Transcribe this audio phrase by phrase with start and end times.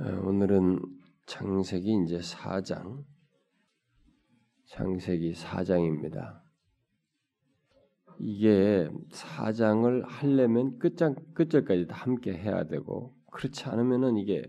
[0.00, 0.78] 어, 오늘은
[1.26, 3.04] 창세기 이제 4장,
[4.66, 6.40] 창세기 4장입니다.
[8.20, 14.44] 이게 4장을 하려면 끝장, 끝절까지 다 함께 해야 되고, 그렇지 않으면은 이게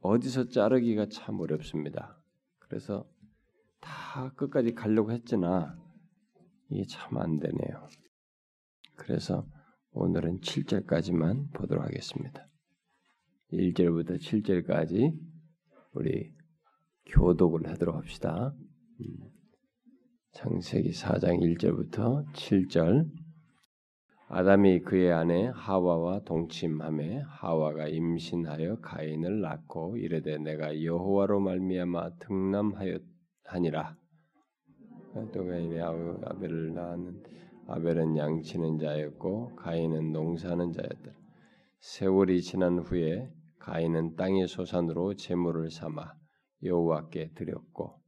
[0.00, 2.18] 어디서 자르기가 참 어렵습니다.
[2.58, 3.06] 그래서
[3.80, 5.78] 다 끝까지 가려고 했으나,
[6.70, 7.86] 이게 참 안 되네요.
[8.96, 9.46] 그래서
[9.92, 12.49] 오늘은 7절까지만 보도록 하겠습니다.
[13.52, 15.12] 1절부터 7절까지
[15.92, 16.32] 우리
[17.06, 18.54] 교독을 하도록 합시다.
[19.00, 19.30] 음.
[20.32, 23.10] 창세기 4장 1절부터 7절
[24.28, 33.96] 아담이 그의 아내 하와와 동침함에 하와가 임신하여 가인을 낳고 이르되 내가 여호와로 말미암아 등남하였하니라
[35.32, 37.22] 또 가인이 아벨을 낳았는
[37.66, 41.12] 아벨은 양치는 자였고 가인은 농사하는 자였더라
[41.80, 46.14] 세월이 지난 후에 가인은 땅의 소산으로 제물을 삼아
[46.62, 48.00] 여호와께 드렸고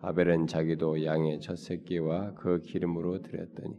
[0.00, 3.78] 아벨은 자기도 양의 첫 새끼와 그 기름으로 드렸더니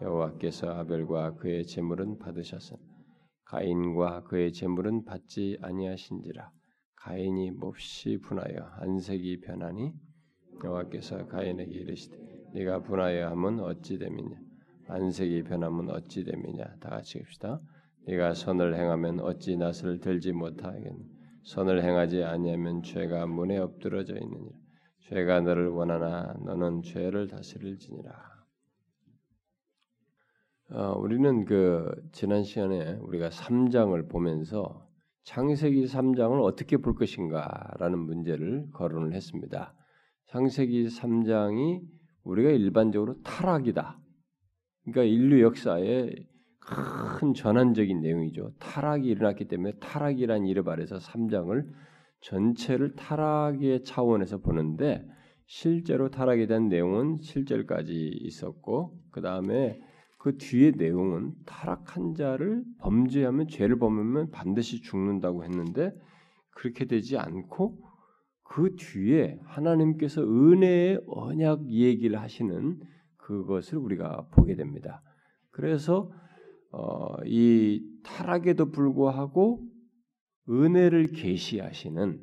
[0.00, 2.80] 여호와께서 아벨과 그의 제물은 받으셨으나
[3.44, 6.50] 가인과 그의 제물은 받지 아니하신지라
[6.96, 9.92] 가인이 몹시 분하여 안색이 변하니
[10.64, 12.16] 여호와께서 가인에게 이르시되
[12.54, 14.52] 네가 분하여 함은 어찌 됨이냐
[14.88, 17.60] 안색이 변함은 어찌 됨이냐 다 같이 합시다.
[18.06, 21.12] 네가 선을 행하면 어찌 낯을 들지 못하겠느냐
[21.44, 24.56] 선을 행하지 아니하면 죄가 문에 엎드러져 있느니라
[25.00, 28.32] 죄가 너를 원하나 너는 죄를 다스릴지니라
[30.74, 34.88] 어, 우리는 그 지난 시간에 우리가 3장을 보면서
[35.24, 39.74] 창세기 3장을 어떻게 볼 것인가라는 문제를 거론을 했습니다.
[40.28, 41.82] 창세기 3장이
[42.24, 44.00] 우리가 일반적으로 타락이다.
[44.84, 46.10] 그러니까 인류 역사에
[46.64, 48.52] 큰 전환적인 내용이죠.
[48.58, 51.66] 타락이 일어났기 때문에 타락이란 이름 아래서 3장을
[52.20, 55.04] 전체를 타락의 차원에서 보는데
[55.46, 59.78] 실제로 타락에 대한 내용은 7절까지 있었고 그 다음에
[60.18, 65.92] 그 뒤에 내용은 타락한 자를 범죄하면 죄를 범하면 반드시 죽는다고 했는데
[66.54, 67.76] 그렇게 되지 않고
[68.44, 72.78] 그 뒤에 하나님께서 은혜의 언약 얘기를 하시는
[73.16, 75.02] 그것을 우리가 보게 됩니다.
[75.50, 76.10] 그래서
[76.72, 79.60] 어, 이 타락에도 불구하고
[80.48, 82.20] 은혜를 계시하시는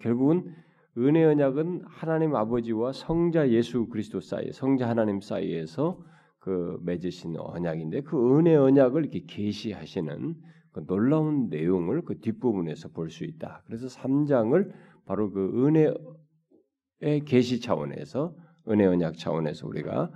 [0.00, 0.54] 결국은
[0.98, 6.00] 은혜 언약은 하나님 아버지와 성자 예수 그리스도 사이, 성자 하나님 사이에서
[6.38, 10.34] 그 맺으신 언약인데 그 은혜 언약을 이렇게 계시하시는
[10.72, 13.62] 그 놀라운 내용을 그 뒷부분에서 볼 수 있다.
[13.66, 14.72] 그래서 3장을
[15.04, 18.34] 바로 그 은혜의 계시 차원에서
[18.68, 20.10] 은혜 언약 차원에서 우리가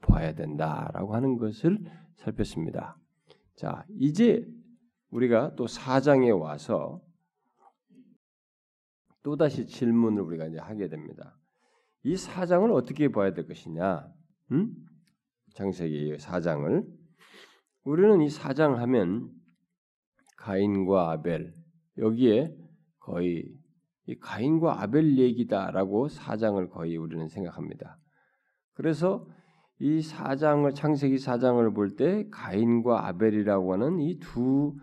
[0.00, 1.78] 봐야 된다라고 하는 것을
[2.16, 2.98] 살폈습니다.
[3.54, 4.46] 자, 이제
[5.10, 7.00] 우리가 또 4장에 와서
[9.22, 11.36] 또다시 질문을 우리가 이제 하게 됩니다.
[12.02, 14.06] 이 4장을 어떻게 봐야 될 것이냐?
[14.52, 14.72] 음?
[15.54, 16.86] 창세기 4장을
[17.84, 19.30] 우리는 이 4장 하면
[20.36, 21.54] 가인과 아벨
[21.98, 22.54] 여기에
[22.98, 23.48] 거의
[24.06, 27.98] 이 가인과 아벨 얘기다라고 4장을 거의 우리는 생각합니다.
[28.74, 29.26] 그래서
[29.78, 34.74] 이 사장을 창세기 사장을 볼 때 가인과 아벨이라고 하는 이두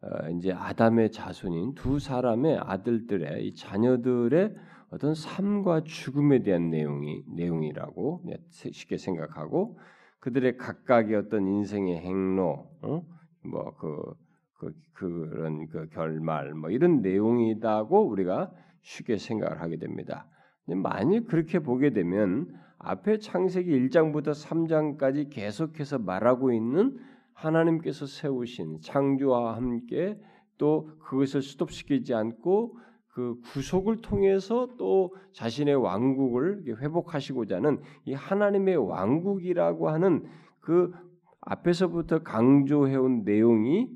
[0.00, 4.54] 어, 이제 아담의 자손인 두 사람의 아들들의 이 자녀들의
[4.90, 9.78] 어떤 삶과 죽음에 대한 내용이 내용이라고 쉽게 생각하고
[10.20, 13.02] 그들의 각각의 어떤 인생의 행로, 어?
[13.44, 14.14] 뭐그
[14.54, 18.50] 그, 그런 그 결말 뭐 이런 내용이다고 우리가
[18.82, 20.26] 쉽게 생각을 하게 됩니다.
[20.66, 26.98] 만일 그렇게 보게 되면 앞에 창세기 1장부터 3장까지 계속해서 말하고 있는
[27.32, 30.18] 하나님께서 세우신 창조와 함께
[30.58, 32.78] 또 그것을 스톱시키지 않고
[33.08, 40.24] 그 구속을 통해서 또 자신의 왕국을 회복하시고자 하는 이 하나님의 왕국이라고 하는
[40.60, 40.92] 그
[41.40, 43.88] 앞에서부터 강조해온 내용이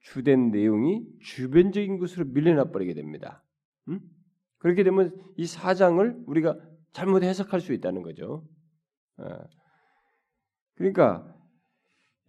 [0.00, 3.42] 주된 내용이 주변적인 것으로 밀려나 버리게 됩니다.
[3.88, 4.00] 음?
[4.58, 6.56] 그렇게 되면 이 사장을 우리가
[6.96, 8.42] 잘못 해석할 수 있다는 거죠.
[9.20, 9.26] 예.
[10.76, 11.30] 그러니까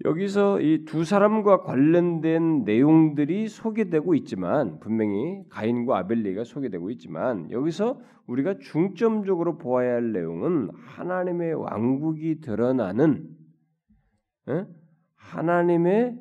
[0.04, 8.58] 여기서 이 두 사람과 관련된 내용들이 소개되고 있지만 분명히 가인과 아벨리가 소개되고 있지만 여기서 우리가
[8.60, 13.26] 중점적으로 보아야 할 내용은 하나님의 왕국이 드러나는
[14.50, 14.66] 예?
[15.16, 16.20] 하나님의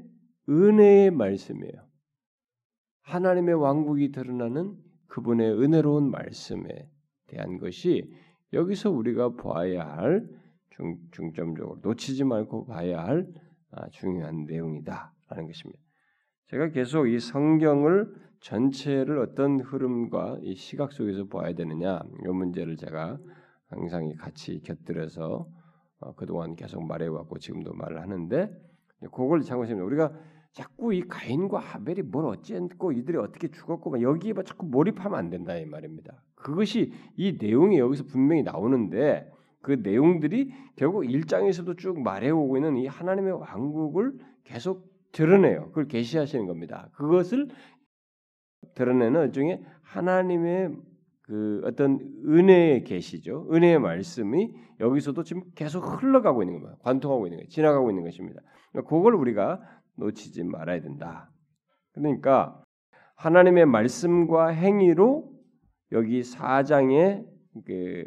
[0.48, 1.84] 은혜의 말씀이에요.
[3.02, 4.76] 하나님의 왕국이 드러나는
[5.08, 6.88] 그분의 은혜로운 말씀에
[7.26, 8.08] 대한 것이
[8.52, 10.28] 여기서 우리가 봐야 할
[10.70, 13.26] 중, 중점적으로 놓치지 말고 봐야 할
[13.72, 15.82] 아, 중요한 내용이다라는 것입니다.
[16.48, 23.18] 제가 계속 이 성경을 전체를 어떤 흐름과 이 시각 속에서 봐야 되느냐 이 문제를 제가
[23.68, 25.48] 항상 같이 곁들여서
[25.98, 28.50] 어, 그동안 계속 말해왔고 지금도 말을 하는데
[29.12, 30.12] 그걸 참고하시면 우리가
[30.52, 35.66] 자꾸 이 가인과 하벨이 뭘 어찌했고 이들이 어떻게 죽었고 여기에 자꾸 몰입하면 안 된다 이
[35.66, 36.22] 말입니다.
[36.36, 39.30] 그것이 이 내용이 여기서 분명히 나오는데
[39.62, 44.12] 그 내용들이 결국 일장에서도 쭉 말해오고 있는 이 하나님의 왕국을
[44.44, 45.68] 계속 드러내요.
[45.68, 46.88] 그걸 계시하시는 겁니다.
[46.94, 47.48] 그것을
[48.74, 50.76] 드러내는 일종의 하나님의
[51.22, 53.48] 그 어떤 은혜의 계시죠.
[53.52, 56.78] 은혜의 말씀이 여기서도 지금 계속 흘러가고 있는 겁니다.
[56.82, 57.48] 관통하고 있는 거예요.
[57.48, 58.40] 지나가고 있는 것입니다.
[58.70, 59.60] 그러니까 그걸 우리가
[59.96, 61.30] 놓치지 말아야 된다.
[61.92, 62.62] 그러니까
[63.16, 65.35] 하나님의 말씀과 행위로
[65.92, 67.24] 여기 4장의
[67.64, 68.04] 그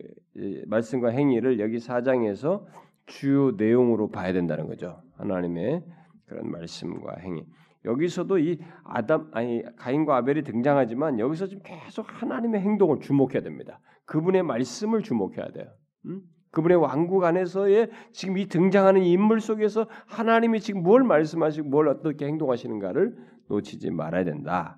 [0.67, 2.65] 말씀과 행위를 여기 4장에서
[3.05, 5.01] 주요 내용으로 봐야 된다는 거죠.
[5.17, 5.83] 하나님의
[6.25, 7.45] 그런 말씀과 행위.
[7.85, 13.79] 여기서도 이 아담 아니 가인과 아벨이 등장하지만 여기서 지금 계속 하나님의 행동을 주목해야 됩니다.
[14.05, 15.67] 그분의 말씀을 주목해야 돼요.
[16.05, 16.21] 음?
[16.51, 23.15] 그분의 왕국 안에서의 지금 이 등장하는 인물 속에서 하나님이 지금 뭘 말씀하시고 뭘 어떻게 행동하시는가를
[23.47, 24.77] 놓치지 말아야 된다.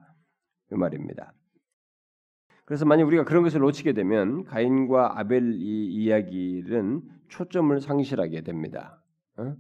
[0.68, 1.34] 그 말입니다.
[2.72, 9.04] 그래서 만약 우리가 그런 것을 놓치게 되면 가인과 아벨 이 이야기는 초점을 상실하게 됩니다.
[9.36, 9.58] 어?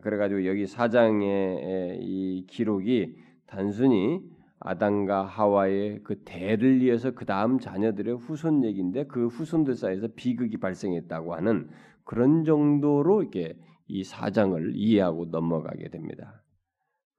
[0.00, 3.16] 그래가지고 여기 사장의 이 기록이
[3.48, 4.20] 단순히
[4.60, 11.34] 아담과 하와의 그 대를 이어서 그 다음 자녀들의 후손 얘기인데 그 후손들 사이에서 비극이 발생했다고
[11.34, 11.68] 하는
[12.04, 16.44] 그런 정도로 이렇게 이 사장을 이해하고 넘어가게 됩니다.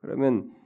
[0.01, 0.60] 그러면 아,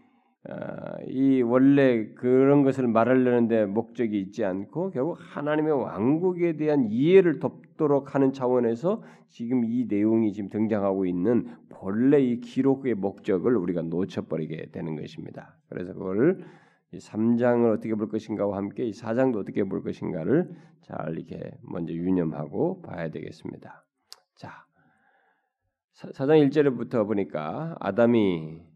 [1.08, 8.32] 이 원래 그런 것을 말하려는데 목적이 있지 않고 결국 하나님의 왕국에 대한 이해를 돕도록 하는
[8.32, 15.58] 차원에서 지금 이 내용이 지금 등장하고 있는 본래 이 기록의 목적을 우리가 놓쳐버리게 되는 것입니다.
[15.70, 16.46] 그래서 그걸
[16.92, 20.50] 이 3장을 어떻게 볼 것인가와 함께 이 4장도 어떻게 볼 것인가를
[20.82, 23.84] 잘 이렇게 먼저 유념하고 봐야 되겠습니다.
[24.36, 24.52] 자,
[25.96, 28.75] 4장 1절부터 보니까 아담이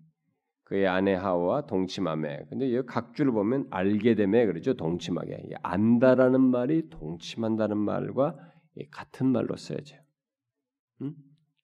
[0.70, 2.46] 그의 아내 하와 동침함에.
[2.48, 4.76] 근데 이 각주를 보면 알게 됨에 그러죠.
[4.76, 5.56] 동침하게.
[5.64, 8.38] 안다라는 말이 동침한다는 말과
[8.92, 9.98] 같은 말로 써야죠.
[11.02, 11.16] 음?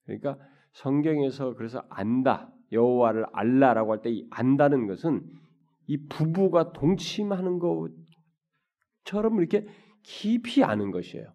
[0.05, 0.39] 그러니까
[0.73, 5.21] 성경에서 그래서 안다 여호와를 알라라고 할 때 이 안다는 것은
[5.85, 7.59] 이 부부가 동침하는
[9.03, 9.67] 것처럼 이렇게
[10.01, 11.31] 깊이 아는 것이에요.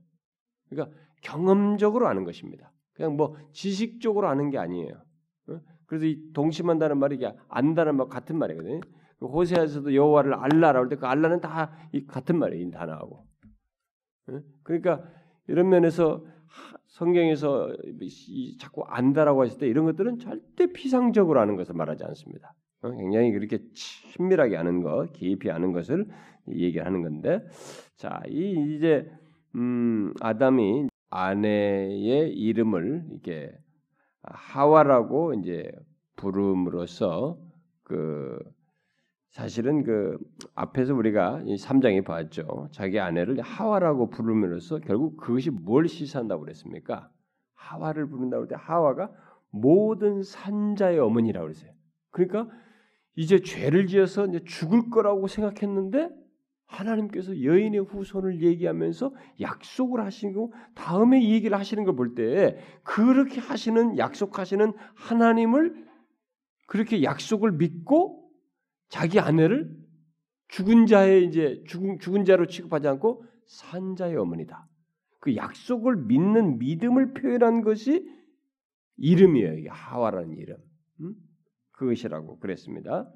[0.69, 2.73] 그러니까 경험적으로 아는 것입니다.
[2.95, 5.01] 그냥 뭐 지식적으로 아는 게 아니에요.
[5.91, 8.79] 그래서 이 동심한다는 말이 이게 안다는 말 같은 말이거든요.
[9.19, 12.69] 그 호세아에서도 여호와를 알라라고 할 때 그 알라는 다 이 같은 말이에요.
[12.69, 13.27] 이 단어하고.
[14.63, 15.03] 그러니까
[15.49, 16.25] 이런 면에서
[16.87, 17.75] 성경에서
[18.61, 22.55] 자꾸 안다라고 했을 때 이런 것들은 절대 피상적으로 아는 것을 말하지 않습니다.
[22.83, 26.07] 어, 굉장히 그렇게 친밀하게 아는 것, 깊이 아는 것을
[26.49, 27.45] 얘기하는 건데,
[27.97, 29.11] 자, 이 이제
[29.57, 33.53] 음, 아담이 아내의 이름을 이렇게
[34.23, 35.71] 하와라고 이제
[36.17, 37.39] 부름으로써
[37.83, 38.39] 그
[39.31, 40.19] 사실은 그
[40.55, 42.69] 앞에서 우리가 이 3장에 봤죠.
[42.73, 47.11] 자기 아내를 하와라고 부름으로써 결국 그것이 뭘 시사한다고 그랬습니까?
[47.55, 49.11] 하와를 부른다고 할때 하와가
[49.51, 51.73] 모든 산자의 어머니라고 그랬어요.
[52.11, 52.49] 그러니까
[53.17, 56.11] 이제 죄를 지어서 이제 죽을 거라고 생각했는데
[56.71, 63.99] 하나님께서 여인의 후손을 얘기하면서 약속을 하시고 다음에 이 얘기를 하시는 걸 볼 때 그렇게 하시는
[63.99, 65.87] 약속하시는 하나님을
[66.67, 68.31] 그렇게 약속을 믿고
[68.89, 69.77] 자기 아내를
[70.49, 74.69] 죽은 자의 이제 죽은, 죽은 자로 취급하지 않고 산 자의 어머니다.
[75.19, 78.09] 그 약속을 믿는 믿음을 표현한 것이
[78.97, 79.71] 이름이에요.
[79.73, 80.57] 하와라는 이름.
[81.01, 81.15] 음?
[81.73, 83.11] 그것이라고 그랬습니다.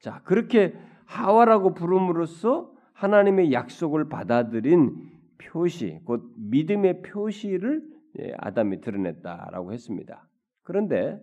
[0.00, 0.74] 자, 그렇게
[1.10, 4.94] 하와라고 부름으로써 하나님의 약속을 받아들인
[5.38, 7.82] 표시, 곧 믿음의 표시를
[8.20, 10.28] 예, 아담이 드러냈다라고 했습니다.
[10.62, 11.20] 그런데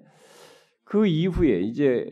[0.83, 2.05] 그 이후에 이제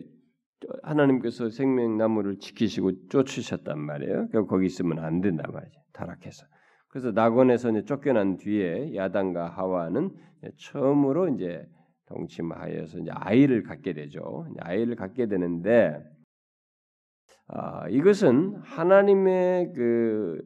[0.84, 4.30] 하나님께서 생명나무를 지키시고 쫓으셨단 말이에요.
[4.30, 5.80] 결국 거기 있으면 안 된단 말이죠.
[5.94, 6.46] 타락해서.
[6.88, 10.12] 그래서 낙원에서 이제 쫓겨난 뒤에 야단과 하와는
[10.58, 11.68] 처음으로 이제
[12.06, 14.46] 동침하여서 이제 아이를 갖게 되죠.
[14.62, 16.15] 아이를 갖게 되는데
[17.48, 20.42] 아, 이것은 하나님의 그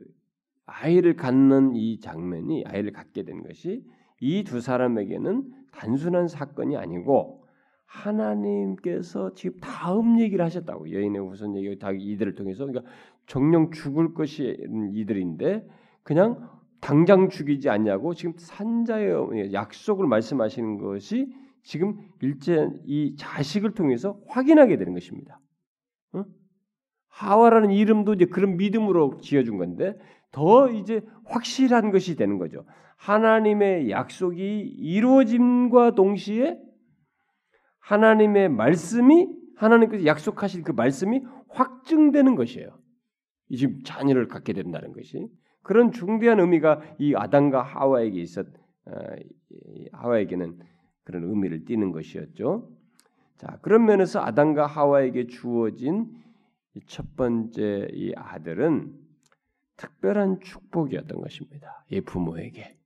[0.66, 3.84] 아이를 갖는 이 장면이 아이를 갖게 된 것이
[4.22, 7.46] 이 두 사람에게는 단순한 사건이 아니고
[7.86, 12.92] 하나님께서 지금 다음 얘기를 하셨다고 여인의 우선 얘기 다 이들을 통해서 그러니까
[13.26, 14.58] 정령 죽을 것이
[14.94, 15.68] 이들인데
[16.04, 16.50] 그냥
[16.82, 21.34] 당장 죽이지 않냐고 지금 산자의 약속을 말씀하시는 것이
[21.64, 25.40] 지금 일제 이 자식을 통해서 확인하게 되는 것입니다.
[27.10, 27.16] 어?
[27.20, 29.98] 하와라는 이름도 이제 그런 믿음으로 지어준 건데
[30.32, 32.66] 더 이제 확실한 것이 되는 거죠.
[32.98, 36.60] 하나님의 약속이 이루어짐과 동시에
[37.80, 42.70] 하나님의 말씀이 하나님께서 약속하신 그 말씀이 확증되는 것이에요.
[43.50, 45.28] 이 지금 자녀를 갖게 된다는 것이
[45.64, 48.46] 그런 중대한 의미가 이 아담과 하와에게 있었
[48.86, 48.92] 어,
[49.94, 50.60] 하와에게는
[51.04, 52.70] 그런 의미를 띠는 것이었죠.
[53.38, 56.08] 자 그런 면에서 아담과 하와에게 주어진
[56.86, 58.94] 첫 번째 이 아들은
[59.78, 61.86] 특별한 축복이었던 것입니다.
[61.90, 62.78] 이 부모에게.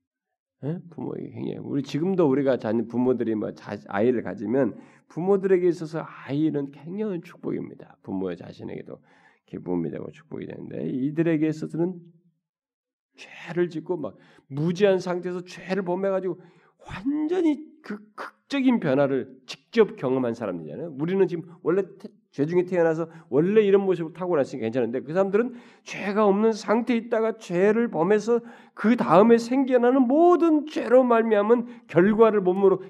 [0.64, 0.78] 예?
[0.90, 7.22] 부모에게 굉장히 우리 지금도 우리가 자녀 부모들이 뭐 자, 아이를 가지면 부모들에게 있어서 아이는 굉장한
[7.22, 7.98] 축복입니다.
[8.02, 8.98] 부모의 자신에게도
[9.46, 12.00] 기쁨이 되고 축복이 되는데 이들에게 있어서는
[13.16, 16.40] 죄를 짓고 막 무지한 상태에서 죄를 범해 가지고
[16.88, 20.96] 완전히 그 극적인 변화를 직접 경험한 사람이잖아요.
[20.98, 21.82] 우리는 지금 원래
[22.34, 27.92] 죄 중에 태어나서 원래 이런 모습을 타고났으니까 괜찮은데 그 사람들은 죄가 없는 상태에 있다가 죄를
[27.92, 28.40] 범해서
[28.74, 32.82] 그 다음에 생겨나는 모든 죄로 말미암은 결과를 몸으로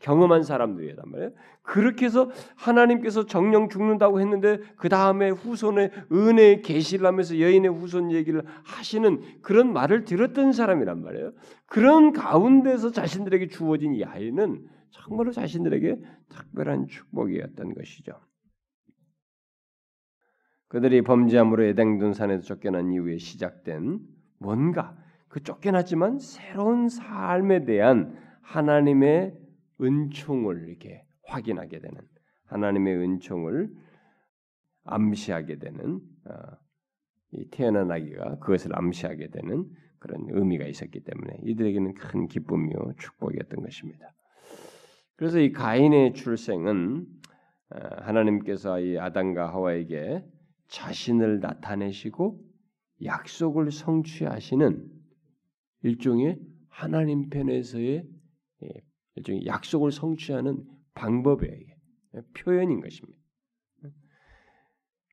[0.00, 1.30] 경험한 사람들이란 말이에요.
[1.62, 8.42] 그렇게 해서 하나님께서 정령 죽는다고 했는데 그 다음에 후손의 은혜의 계시를 하면서 여인의 후손 얘기를
[8.64, 11.34] 하시는 그런 말을 들었던 사람이란 말이에요.
[11.66, 16.00] 그런 가운데서 자신들에게 주어진 이 아이는 정말로 자신들에게
[16.30, 18.14] 특별한 축복이었던 것이죠.
[20.68, 24.00] 그들이 범죄함으로 에덴 산에서 쫓겨난 이후에 시작된
[24.38, 24.96] 뭔가
[25.28, 29.34] 그 쫓겨났지만 새로운 삶에 대한 하나님의
[29.80, 32.00] 은총을 이렇게 확인하게 되는
[32.46, 33.70] 하나님의 은총을
[34.84, 36.32] 암시하게 되는 어,
[37.32, 39.66] 이 태어난 아기가 그것을 암시하게 되는
[39.98, 44.12] 그런 의미가 있었기 때문에 이들에게는 큰 기쁨이요 축복이었던 것입니다.
[45.16, 47.06] 그래서 이 가인의 출생은
[47.70, 50.24] 어, 하나님께서 이 아담과 하와에게
[50.68, 52.40] 자신을 나타내시고
[53.04, 54.86] 약속을 성취하시는
[55.82, 58.06] 일종의 하나님 편에서의
[58.64, 58.68] 예,
[59.16, 61.66] 일종의 약속을 성취하는 방법의
[62.34, 63.18] 표현인 것입니다.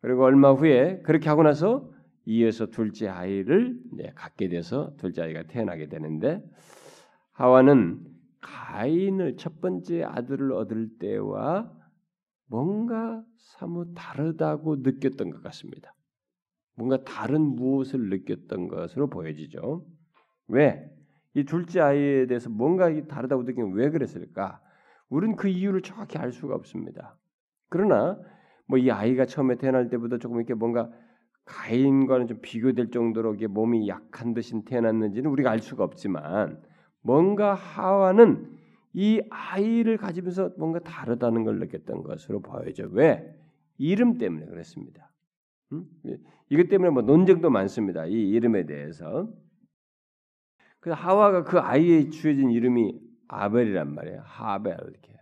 [0.02, 1.92] 그리고 얼마 후에 그렇게 하고 나서
[2.26, 3.80] 이어서 둘째 아이를
[4.16, 6.44] 갖게 돼서 둘째 아이가 태어나게 되는데
[7.34, 8.04] 하와는
[8.42, 11.72] 가인을 첫 번째 아들을 얻을 때와
[12.48, 15.94] 뭔가 사뭇 다르다고 느꼈던 것 같습니다.
[16.76, 19.86] 뭔가 다른 무엇을 느꼈던 것으로 보여지죠.
[20.48, 20.90] 왜?
[21.34, 24.62] 이 둘째 아이에 대해서 뭔가 다르다고 느끼면 왜 그랬을까?
[25.10, 27.18] 우리는 그 이유를 정확히 알 수가 없습니다.
[27.70, 28.20] 그러나
[28.68, 30.90] 뭐 이 아이가 처음에 태어날 때보다 조금 이렇게 뭔가
[31.46, 36.62] 가인과는 좀 비교될 정도로 몸이 약한 듯이 태어났는지는 우리가 알 수가 없지만
[37.02, 38.55] 뭔가 하와는
[38.98, 42.88] 이 아이를 가지면서 뭔가 다르다는 걸 느꼈던 것으로 보여져.
[42.92, 43.30] 왜?
[43.78, 45.12] 이름 때문에 그렇습니다.
[45.74, 45.86] 음?
[46.50, 48.06] 이것 때문에 뭐 논쟁도 많습니다.
[48.06, 49.30] 이 이름에 대해서.
[50.80, 52.98] 그 하와가 그 아이에 주어진 이름이
[53.28, 54.22] 아벨이란 말이에요.
[54.24, 55.14] 하벨 이렇게.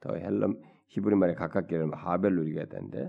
[0.00, 3.08] 더 헬럼 히브리 말에 가깝게 하면 하벨로 되는데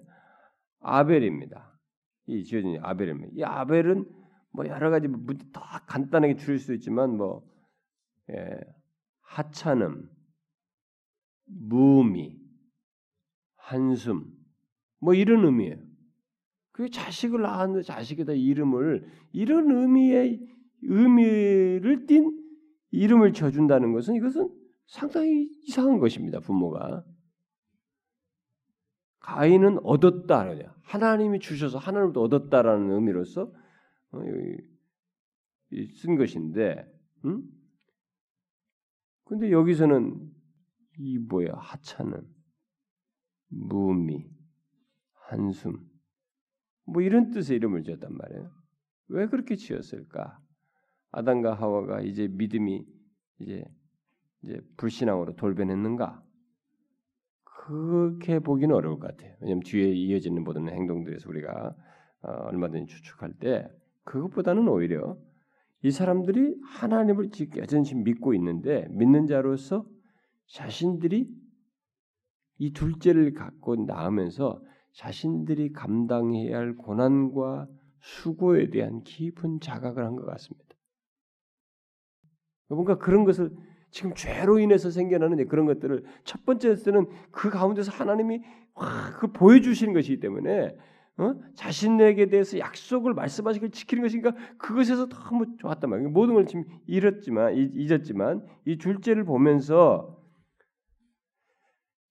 [0.79, 1.79] 아벨입니다.
[2.27, 3.31] 이 지어진 아벨입니다.
[3.33, 4.05] 이 아벨은
[4.53, 5.07] 뭐 여러 가지
[5.53, 7.49] 다 간단하게 줄일 수 있지만 뭐
[8.29, 8.59] 예,
[9.31, 10.09] 하찮음,
[11.45, 12.37] 무미,
[13.55, 14.25] 한숨,
[14.99, 15.77] 뭐 이런 의미예요.
[16.73, 20.47] 그 자식을 낳았는데 자식에다 이름을 이런 의미의
[20.81, 22.37] 의미를 띤
[22.91, 24.49] 이름을 줘준다는 것은 이것은
[24.85, 26.41] 상당히 이상한 것입니다.
[26.41, 27.05] 부모가
[29.19, 33.53] 가인은 얻었다 하나님이 주셔서 하나님도 얻었다라는 의미로서
[34.11, 34.21] 어,
[35.95, 36.85] 쓴 것인데,
[37.23, 37.60] 음?
[39.31, 40.29] 근데 여기서는
[40.97, 42.27] 이 뭐야 하찮은
[43.47, 44.29] 무미
[45.29, 45.89] 한숨
[46.83, 48.51] 뭐 이런 뜻의 이름을 지었단 말이에요.
[49.07, 50.37] 왜 그렇게 지었을까?
[51.11, 52.85] 아담과 하와가 이제 믿음이
[53.39, 53.63] 이제
[54.43, 56.21] 이제 불신앙으로 돌변했는가?
[57.45, 59.33] 그렇게 보기는 어려울 것 같아요.
[59.39, 61.73] 왜냐하면 뒤에 이어지는 모든 행동들에서 우리가
[62.23, 63.69] 어, 얼마든지 추측할 때
[64.03, 65.17] 그것보다는 오히려
[65.83, 69.85] 이 사람들이 하나님을 여전히 믿고 있는데 믿는 자로서
[70.47, 71.27] 자신들이
[72.59, 74.61] 이 둘째를 갖고 나오면서
[74.93, 77.67] 자신들이 감당해야 할 고난과
[78.01, 80.75] 수고에 대한 깊은 자각을 한 것 같습니다.
[82.67, 83.51] 뭔가 그런 것을
[83.89, 88.41] 지금 죄로 인해서 생겨나는 그런 것들을 첫 번째는 그 가운데서 하나님이
[89.19, 90.75] 그 보여주시는 것이기 때문에
[91.21, 91.39] 어?
[91.55, 96.09] 자신에게 대해서 약속을 말씀하시고 지키는 것인가 그것에서 너무 좋았단 말이에요.
[96.09, 100.17] 모든 걸 지금 잃었지만 잊었지만 이 둘째를 보면서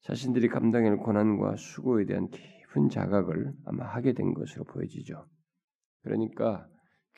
[0.02, 5.26] 자신들이 감당할 고난과 수고에 대한 깊은 자각을 아마 하게 된 것으로 보여지죠.
[6.02, 6.67] 그러니까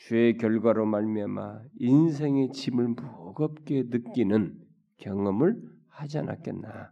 [0.08, 4.58] 죄의 결과로 말미암아 인생의 짐을 무겁게 느끼는
[4.98, 6.90] 경험을 하지 않았겠나.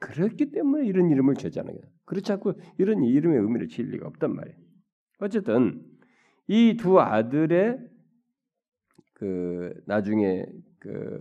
[0.00, 1.76] 그렇기 때문에 이런 이름을 지었잖아요.
[2.04, 4.58] 그렇지 않고 이런 이름의 의미를 지을 리가 없단 말이에요.
[5.20, 5.84] 어쨌든
[6.48, 7.78] 이 두 아들의
[9.14, 10.46] 그 나중에
[10.78, 11.20] 그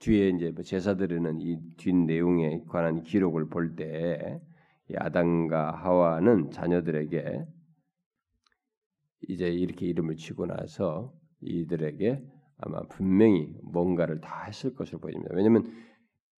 [0.00, 4.40] 뒤에 이제 뭐 제사 드리는 이 뒷 내용에 관한 기록을 볼때
[4.94, 7.46] 아담과 하와는 자녀들에게
[9.28, 12.22] 이제 이렇게 이름을 치고 나서 이들에게
[12.58, 15.30] 아마 분명히 뭔가를 다 했을 것으로 보입니다.
[15.34, 15.64] 왜냐하면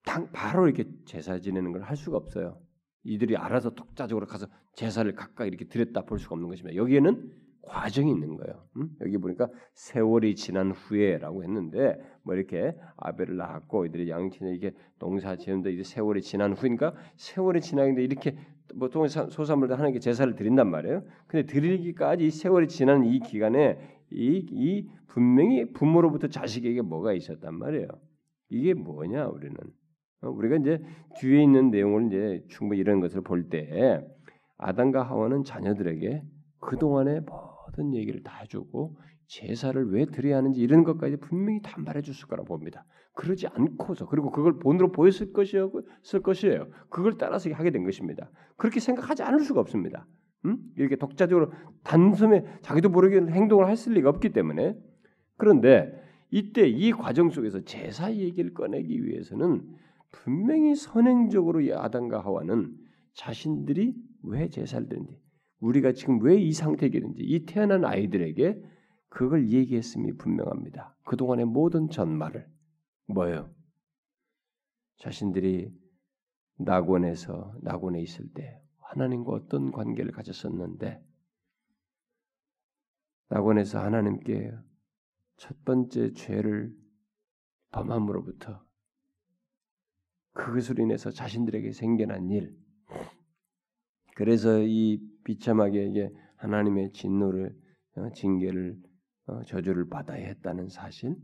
[0.08, 2.58] 당 바로 이렇게 제사 지내는 걸 할 수가 없어요.
[3.04, 6.76] 이들이 알아서 독자적으로 가서 제사를 각각 이렇게 드렸다 볼 수가 없는 것입니다.
[6.76, 7.30] 여기에는
[7.62, 8.64] 과정이 있는 거예요.
[8.76, 8.88] 음?
[9.02, 15.72] 여기 보니까 세월이 지난 후에라고 했는데 뭐 이렇게 아벨을 낳았고 이들이 양친에 이게 농사 지는데
[15.72, 18.36] 이제 세월이 지난 후니까 세월이 지나는데 이렇게
[18.78, 21.04] 보통 소사물들 하나님께 제사를 드린단 말이에요.
[21.26, 23.78] 근데 드리기까지 세월이 지난 이 기간에
[24.10, 27.88] 이, 이 분명히 부모로부터 자식에게 뭐가 있었단 말이에요.
[28.50, 29.77] 이게 뭐냐 우리는 어,
[30.20, 30.82] 우리가 이제
[31.16, 34.04] 뒤에 있는 내용을 이제 충분히 이런 것을 볼 때
[34.58, 36.22] 아담과 하와는 자녀들에게
[36.60, 38.96] 그 동안의 모든 얘기를 다 해주고
[39.28, 42.84] 제사를 왜 드려야 하는지 이런 것까지 분명히 다 말해 줬을 거라고 봅니다.
[43.14, 46.68] 그러지 않고서 그리고 그걸 본으로 보였을 것이었을 것이에요.
[46.88, 48.30] 그걸 따라서 하게 된 것입니다.
[48.56, 50.06] 그렇게 생각하지 않을 수가 없습니다.
[50.46, 50.58] 음?
[50.76, 51.52] 이렇게 독자적으로
[51.84, 54.76] 단숨에 자기도 모르게 행동을 했을 리가 없기 때문에
[55.36, 55.92] 그런데
[56.30, 59.62] 이때 이 과정 속에서 제사 얘기를 꺼내기 위해서는
[60.10, 62.76] 분명히 선행적으로 이 아담과 하와는
[63.14, 65.20] 자신들이 왜 제사를 드는지
[65.60, 68.62] 우리가 지금 왜 이 상태에 있는지 이 태어난 아이들에게
[69.08, 70.96] 그걸 얘기했음이 분명합니다.
[71.04, 72.46] 그동안의 모든 전말을
[73.06, 73.50] 뭐예요?
[74.98, 75.72] 자신들이
[76.58, 81.02] 낙원에서 낙원에 있을 때 하나님과 어떤 관계를 가졌었는데
[83.30, 84.52] 낙원에서 하나님께
[85.36, 86.74] 첫 번째 죄를
[87.70, 88.64] 범함으로부터
[90.38, 92.56] 그것으로 인해서 자신들에게 생겨난 일.
[94.14, 97.54] 그래서 이 비참하게 하나님의 진노를
[97.96, 98.76] 어, 징계를
[99.26, 101.16] 어, 저주를 받아야 했다는 사실.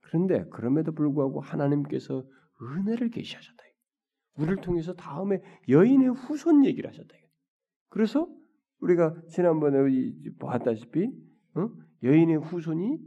[0.00, 2.24] 그런데 그럼에도 불구하고 하나님께서
[2.60, 3.58] 은혜를 계시하셨다.
[4.36, 7.08] 우리를 통해서 다음에 여인의 후손 얘기를 하셨다.
[7.88, 8.28] 그래서
[8.80, 9.78] 우리가 지난번에
[10.38, 11.10] 봤다시피
[11.54, 11.70] 어?
[12.02, 12.98] 여인의 후손이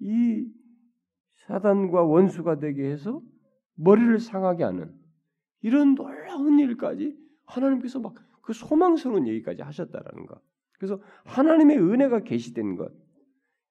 [0.00, 0.59] 이
[1.46, 3.20] 사단과 원수가 되게 해서
[3.74, 4.92] 머리를 상하게 하는
[5.62, 8.14] 이런 놀라운 일까지 하나님께서 막
[8.50, 10.40] 그 소망스러운 얘기까지 하셨다라는 것.
[10.72, 12.90] 그래서 하나님의 은혜가 계시된 것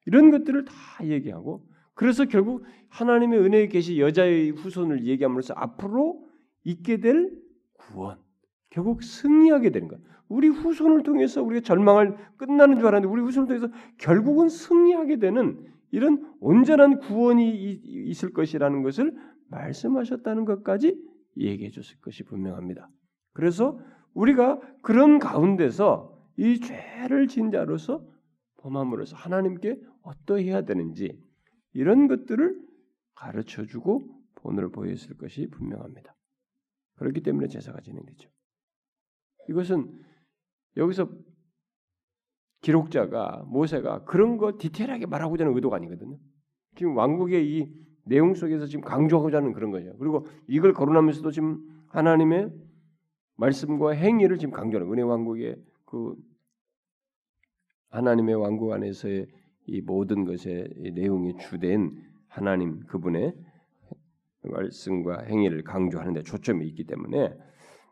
[0.05, 6.25] 이런 것들을 다 얘기하고 그래서 결국 하나님의 은혜에 계시 여자의 후손을 얘기함으로써 앞으로
[6.63, 7.38] 있게 될
[7.77, 8.19] 구원
[8.69, 9.99] 결국 승리하게 되는 것.
[10.29, 16.36] 우리 후손을 통해서 우리가 절망을 끝나는 줄 알았는데 우리 후손을 통해서 결국은 승리하게 되는 이런
[16.39, 19.15] 온전한 구원이 있을 것이라는 것을
[19.49, 20.95] 말씀하셨다는 것까지
[21.38, 22.89] 얘기해 줬을 것이 분명합니다.
[23.34, 23.80] 그래서
[24.13, 28.06] 우리가 그런 가운데서 이 죄를 진 자로서
[28.58, 31.19] 범함으로써 하나님께 어떠해야 되는지
[31.73, 32.60] 이런 것들을
[33.15, 36.15] 가르쳐 주고 본을 보였을 것이 분명합니다.
[36.95, 38.30] 그렇기 때문에 제사가 진행되죠.
[39.49, 40.02] 이것은
[40.78, 41.10] 여기서
[42.62, 46.17] 기록자가 모세가 그런 거 디테일하게 말하고자 하는 의도가 아니거든요.
[46.76, 47.72] 지금 왕국의 이
[48.06, 49.95] 내용 속에서 지금 강조하고자 하는 그런 거죠.
[49.98, 52.52] 그리고 이걸 거론하면서도 지금 하나님의
[53.36, 56.15] 말씀과 행위를 지금 강조하는 은혜 왕국의 그
[57.89, 59.28] 하나님의 왕국 안에서의
[59.67, 61.91] 이 모든 것의 내용이 주된
[62.28, 63.36] 하나님 그분의
[64.43, 67.34] 말씀과 행위를 강조하는데 초점이 있기 때문에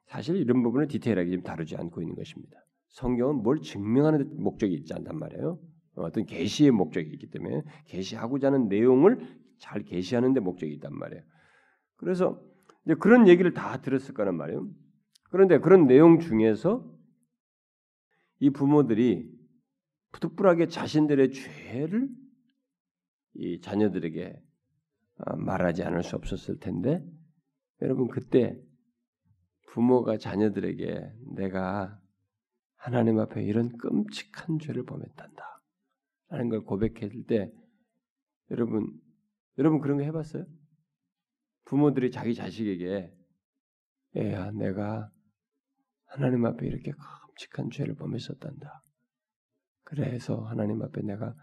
[0.08, 2.67] 사실 이런 부분을 디테일하게 지금 다루지 않고 있는 것입니다.
[2.98, 5.60] 성경은 뭘 증명하는 목적이 있지 않단 말이에요.
[5.98, 9.20] 어떤 계시의 목적이 있기 때문에 계시하고자 하는 내용을
[9.60, 11.24] 잘 계시하는 데 목적이 있단 말이에요.
[11.98, 12.42] 그래서
[12.86, 14.68] 이제 그런 얘기를 다 들었을 거란 말이에요.
[15.30, 16.92] 그런데 그런 내용 중에서
[18.40, 19.32] 이 부모들이
[20.14, 22.10] 푸득불하게 자신들의 죄를
[23.36, 24.42] 이 자녀들에게
[25.20, 27.06] 어, 말하지 않을 수 없었을 텐데
[27.84, 28.60] 여러분 그때
[29.68, 32.00] 부모가 자녀들에게 내가
[32.78, 35.62] 하나님 앞에 이런 끔찍한 죄를 범했단다.
[36.30, 37.52] 라는 걸 고백했을 때
[38.52, 39.00] 여러분
[39.58, 40.46] 여러분 그런 거 해봤어요?
[41.66, 43.14] 부모들이 자기 자식에게
[44.16, 45.10] 애야 내가
[46.06, 48.84] 하나님 앞에 이렇게 끔찍한 죄를 범했었단다.
[49.84, 51.34] 그래서 하나님 앞에 내가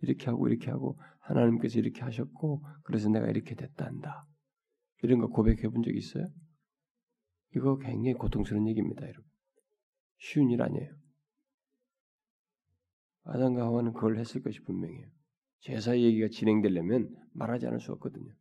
[0.00, 4.26] 이렇게 하고 이렇게 하고 하나님께서 이렇게 하셨고 그래서 내가 이렇게 됐단다.
[5.02, 6.26] 이런 거 고백해 본 적 있어요?
[7.56, 9.24] 이거 굉장히 고통스러운 얘기입니다, 여러분.
[10.24, 10.90] 쉬운 일 아니에요.
[13.24, 15.06] 아담과 하와는 그걸 했을 것이 분명해요.
[15.60, 18.32] 제사 얘기가 진행되려면 말하지 않을 수 없거든요.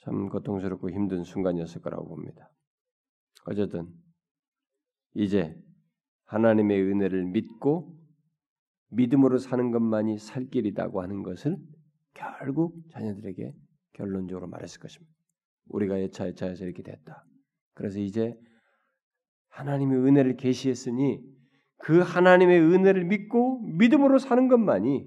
[0.00, 2.50] 참 고통스럽고 힘든 순간이었을 거라고 봅니다.
[3.46, 3.88] 어쨌든
[5.14, 5.56] 이제
[6.24, 7.96] 하나님의 은혜를 믿고
[8.88, 11.56] 믿음으로 사는 것만이 살 길이다고 하는 것을
[12.14, 13.54] 결국 자녀들에게
[13.92, 15.14] 결론적으로 말했을 것입니다.
[15.66, 17.24] 우리가 예차예차해서 이렇게 됐다.
[17.74, 18.36] 그래서 이제
[19.52, 21.22] 하나님의 은혜를 계시했으니
[21.78, 25.06] 그 하나님의 은혜를 믿고 믿음으로 사는 것만이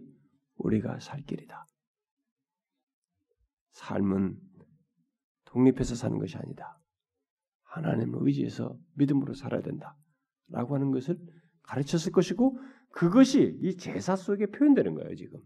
[0.57, 1.65] 우리가 살 길이다.
[3.71, 4.37] 삶은
[5.45, 6.79] 독립해서 사는 것이 아니다.
[7.63, 9.97] 하나님을 의지해서 믿음으로 살아야 된다.
[10.47, 11.17] 라고 하는 것을
[11.63, 12.57] 가르쳤을 것이고
[12.91, 15.39] 그것이 이 제사 속에 표현되는 거예요, 지금.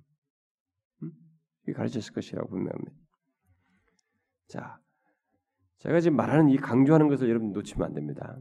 [1.04, 1.12] 음?
[1.74, 2.92] 가르쳤을 것이라고 분명합니다.
[4.48, 4.80] 자,
[5.80, 8.38] 제가 지금 말하는 이 강조하는 것을 여러분 놓치면 안 됩니다.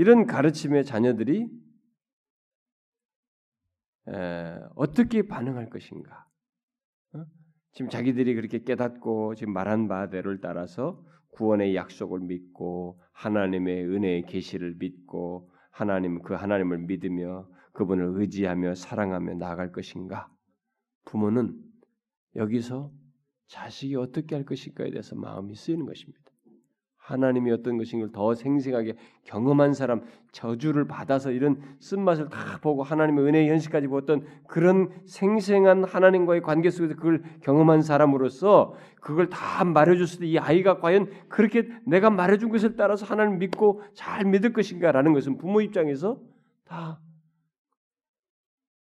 [0.00, 1.46] 이런 가르침의 자녀들이
[4.08, 6.26] 에, 어떻게 반응할 것인가?
[7.12, 7.26] 어?
[7.72, 15.50] 지금 자기들이 그렇게 깨닫고 지금 말한 바대로를 따라서 구원의 약속을 믿고 하나님의 은혜의 계시를 믿고
[15.70, 20.32] 하나님 그 하나님을 믿으며 그분을 의지하며 사랑하며 나아갈 것인가?
[21.04, 21.62] 부모는
[22.36, 22.90] 여기서
[23.48, 26.29] 자식이 어떻게 할 것인가에 대해서 마음이 쓰이는 것입니다.
[27.10, 28.94] 하나님이 어떤 것인 걸 더 생생하게
[29.24, 36.42] 경험한 사람, 저주를 받아서 이런 쓴맛을 다 보고 하나님의 은혜의 현실까지 보았던 그런 생생한 하나님과의
[36.42, 42.50] 관계 속에서 그걸 경험한 사람으로서 그걸 다 말해줬을 때 이 아이가 과연 그렇게 내가 말해준
[42.50, 46.20] 것을 따라서 하나님 믿고 잘 믿을 것인가라는 것은 부모 입장에서
[46.64, 47.00] 다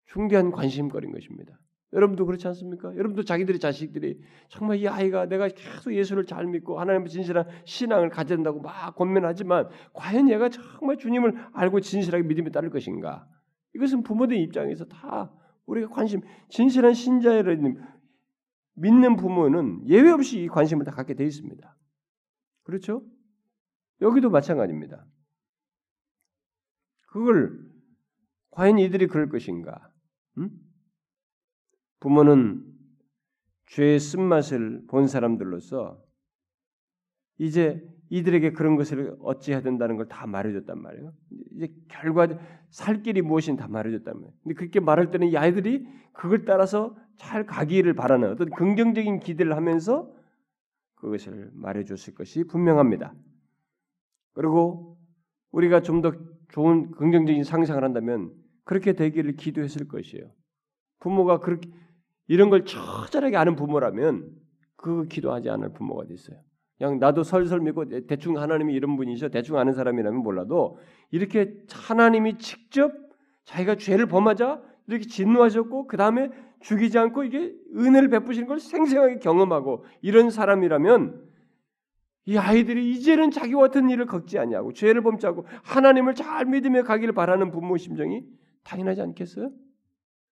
[0.06, 1.58] 중대한 관심거리인 것입니다.
[1.92, 2.94] 여러분도 그렇지 않습니까?
[2.96, 8.36] 여러분도 자기들의 자식들이 정말 이 아이가 내가 계속 예수를 잘 믿고 하나님의 진실한 신앙을 가져야
[8.38, 13.28] 된다고 막 권면하지만 과연 얘가 정말 주님을 알고 진실하게 믿음에 따를 것인가?
[13.74, 15.32] 이것은 부모들 입장에서 다
[15.66, 17.60] 우리가 관심 진실한 신자를
[18.74, 21.76] 믿는 부모는 예외 없이 이 관심을 다 갖게 돼 있습니다.
[22.64, 23.04] 그렇죠?
[24.00, 25.04] 여기도 마찬가지입니다.
[27.08, 27.58] 그걸
[28.50, 29.90] 과연 이들이 그럴 것인가?
[30.38, 30.50] 음?
[32.02, 32.64] 부모는
[33.66, 36.02] 죄의 쓴맛을 본 사람들로서
[37.38, 41.12] 이제 이들에게 그런 것을 어찌해야 된다는 걸 다 말해줬단 말이에요.
[41.52, 42.26] 이제 결과
[42.70, 44.32] 살 길이 무엇인 다 말해줬단 말이에요.
[44.42, 50.12] 근데 그렇게 말할 때는 이 아이들이 그걸 따라서 잘 가기를 바라는 어떤 긍정적인 기대를 하면서
[50.96, 53.14] 그것을 말해줬을 것이 분명합니다.
[54.34, 54.98] 그리고
[55.52, 56.12] 우리가 좀 더
[56.48, 58.34] 좋은 긍정적인 상상을 한다면
[58.64, 60.30] 그렇게 되기를 기도했을 것이에요.
[60.98, 61.70] 부모가 그렇게
[62.32, 64.30] 이런 걸 처절하게 아는 부모라면
[64.76, 66.38] 그 기도하지 않을 부모가 됐어요.
[66.78, 70.78] 그냥 나도 설설 믿고 대충 하나님이 이런 분이셔 대충 아는 사람이라면 몰라도
[71.10, 72.90] 이렇게 하나님이 직접
[73.44, 79.84] 자기가 죄를 범하자 이렇게 진노하셨고 그 다음에 죽이지 않고 이게 은혜를 베푸시는 걸 생생하게 경험하고
[80.00, 81.28] 이런 사람이라면
[82.24, 87.12] 이 아이들이 이제는 자기와 같은 일을 겪지 않냐고 죄를 범지 않고 하나님을 잘 믿으며 가기를
[87.12, 88.24] 바라는 부모 심정이
[88.64, 89.50] 당연하지 않겠어요?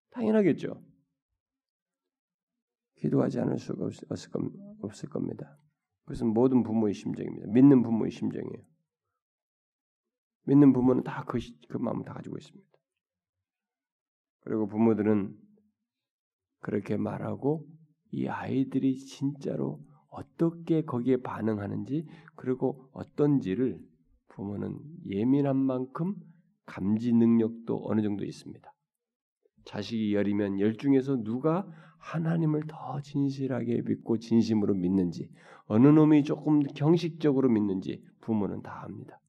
[0.09, 0.81] 당연하겠죠.
[3.01, 3.89] 기도하지 않을 수가
[4.81, 5.57] 없을 겁니다.
[6.05, 7.47] 그것은 모든 부모의 심정입니다.
[7.47, 8.63] 믿는 부모의 심정이에요.
[10.45, 12.69] 믿는 부모는 다 그 그 마음을 다 가지고 있습니다.
[14.41, 15.37] 그리고 부모들은
[16.61, 17.67] 그렇게 말하고
[18.11, 23.79] 이 아이들이 진짜로 어떻게 거기에 반응하는지 그리고 어떤지를
[24.29, 26.15] 부모는 예민한 만큼
[26.65, 28.73] 감지 능력도 어느 정도 있습니다.
[29.65, 35.29] 자식이 열이면 열 중에서 누가 하나님을 더 진실하게 믿고 진심으로 믿는지
[35.65, 39.19] 어느 놈이 조금 경식적으로 믿는지 부모는 다 압니다.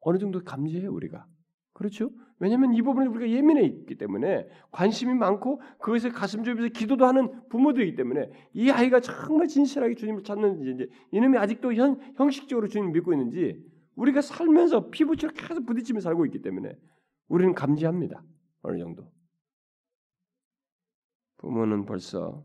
[0.00, 1.26] 어느 정도 감지해요 우리가.
[1.72, 2.10] 그렇죠?
[2.40, 7.96] 왜냐하면 이 부분에 우리가 예민해 있기 때문에 관심이 많고 그것에 가슴 좁에서 기도도 하는 부모들이기
[7.96, 13.64] 때문에 이 아이가 정말 진실하게 주님을 찾는지 이제 이놈이 아직도 현, 형식적으로 주님을 믿고 있는지
[13.94, 16.72] 우리가 살면서 피부처럼 계속 부딪히며 살고 있기 때문에
[17.28, 18.22] 우리는 감지합니다.
[18.62, 19.04] 어느 정도.
[21.38, 22.44] 부모는 벌써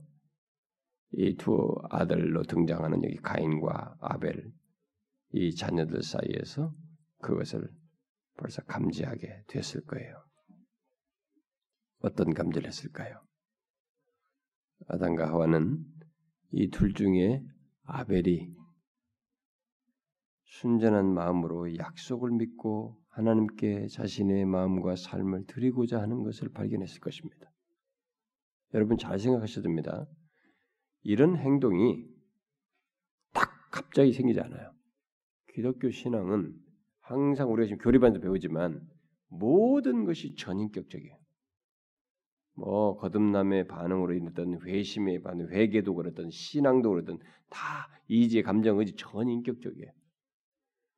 [1.12, 4.52] 이 두 아들로 등장하는 여기 가인과 아벨
[5.32, 6.74] 이 자녀들 사이에서
[7.22, 7.70] 그것을
[8.36, 10.24] 벌써 감지하게 됐을 거예요.
[12.00, 13.22] 어떤 감지를 했을까요?
[14.88, 15.86] 아담과 하와는
[16.52, 17.44] 이 둘 중에
[17.84, 18.54] 아벨이
[20.46, 27.53] 순전한 마음으로 약속을 믿고 하나님께 자신의 마음과 삶을 드리고자 하는 것을 발견했을 것입니다.
[28.74, 30.08] 여러분 잘 생각하셔야 됩니다.
[31.04, 32.06] 이런 행동이
[33.34, 34.74] 딱 갑자기 생기지 않아요.
[35.54, 36.54] 기독교 신앙은
[37.00, 38.82] 항상 우리가 지금 교리반에서 배우지만
[39.28, 41.18] 모든 것이 전인격적이에요.
[42.56, 49.92] 뭐 거듭남의 반응으로 인했던 회심의 반응, 회개도 그랬던 신앙도 그랬던 다 이지의 감정, 의지 전인격적이에요.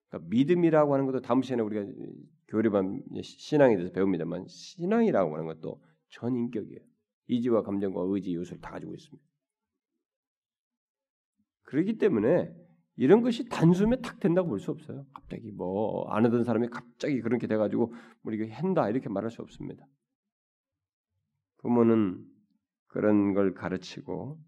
[0.09, 1.85] 그러니까 믿음이라고 하는 것도 다음 시간에 우리가
[2.49, 6.94] 교리반 신앙에 대해서 배웁니다만 신앙이라고 하는 것도 전인격이에요.
[7.27, 9.23] 이지와 감정과 의지 요소를 다 가지고 있습니다.
[11.63, 12.53] 그렇기 때문에
[12.97, 15.05] 이런 것이 단숨에 탁 된다고 볼 수 없어요.
[15.13, 19.85] 갑자기 뭐 안 하던 사람이 갑자기 그렇게 돼가지고 뭐 이게 한다 이렇게 말할 수 없습니다.
[21.57, 22.23] 부모는
[22.88, 24.39] 그런 걸 가르치고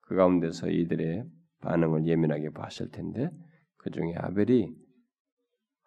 [0.00, 1.24] 그 가운데서 이들의
[1.60, 3.30] 반응을 예민하게 봤을 텐데
[3.76, 4.74] 그 중에 아벨이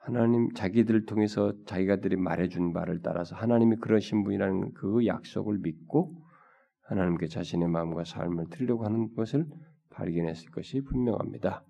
[0.03, 6.15] 하나님 자기들을 통해서 자기가들이 말해준 말을 따라서 하나님이 그러신 분이라는 그 약속을 믿고
[6.81, 9.45] 하나님께 자신의 마음과 삶을 드리려고 하는 것을
[9.91, 11.63] 발견했을 것이 분명합니다.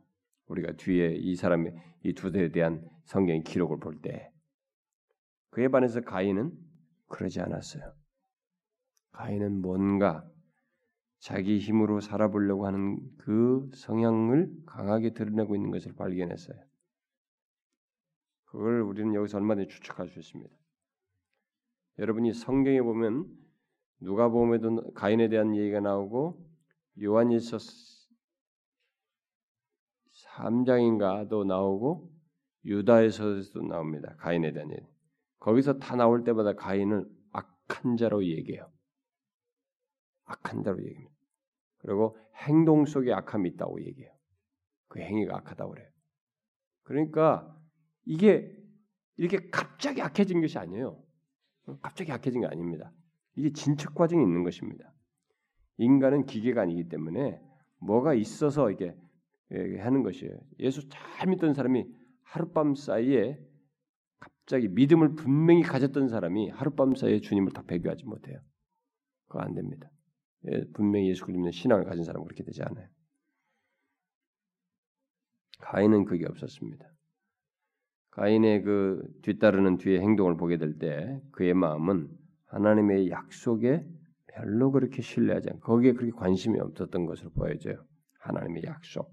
[0.48, 4.32] 우리가 뒤에 이 사람의 이 두 대에 대한 성경의 기록을 볼 때
[5.52, 6.52] 그에 반해서 가인은
[7.08, 7.84] 그러지 않았어요.
[9.12, 10.26] 가인은 뭔가
[11.20, 16.58] 자기 힘으로 살아보려고 하는 그 성향을 강하게 드러내고 있는 것을 발견했어요.
[18.52, 20.54] 그걸 우리는 여기서 얼마든지 추측할 수 있습니다.
[22.00, 23.34] 여러분이 성경에 보면
[24.02, 26.46] 누가복음에도 가인에 대한 얘기가 나오고
[27.02, 27.58] 요한일서
[30.36, 32.12] 3장인가도 나오고
[32.66, 34.16] 유다에서도 나옵니다.
[34.18, 34.86] 가인에 대한 얘기.
[35.40, 38.70] 거기서 다 나올 때마다 가인을 악한 자로 얘기해요.
[40.26, 41.16] 악한 자로 얘기합니다.
[41.78, 44.12] 그리고 행동 속에 악함이 있다고 얘기해요.
[44.90, 45.90] 그 행위가 악하다고 그래요.
[46.84, 47.61] 그러니까
[48.06, 48.56] 이게
[49.18, 51.02] 이렇게 갑자기 악해진 것이 아니에요.
[51.82, 52.92] 갑자기 악해진 게 아닙니다.
[53.36, 54.94] 이게 진척 과정이 있는 것입니다.
[55.78, 57.42] 인간은 기계가 아니기 때문에
[57.80, 58.96] 뭐가 있어서 이게
[59.50, 60.34] 하는 것이에요.
[60.60, 61.86] 예수 잘 믿던 사람이
[62.24, 63.40] 하룻밤 사이에
[64.20, 68.40] 갑자기 믿음을 분명히 가졌던 사람이 하룻밤 사이에 주님을 다 배교하지 못해요.
[69.28, 69.90] 그거 안 됩니다.
[70.46, 72.88] 예, 분명히 예수 그리스도의 신앙을 가진 사람은 그렇게 되지 않아요.
[75.60, 76.86] 가인은 그게 없었습니다.
[78.12, 82.10] 가인의 그 뒤따르는 뒤의 행동을 보게 될 때 그의 마음은
[82.48, 83.86] 하나님의 약속에
[84.28, 87.86] 별로 그렇게 신뢰하지 않고 거기에 그렇게 관심이 없었던 것으로 보여져요.
[88.20, 89.10] 하나님의 약속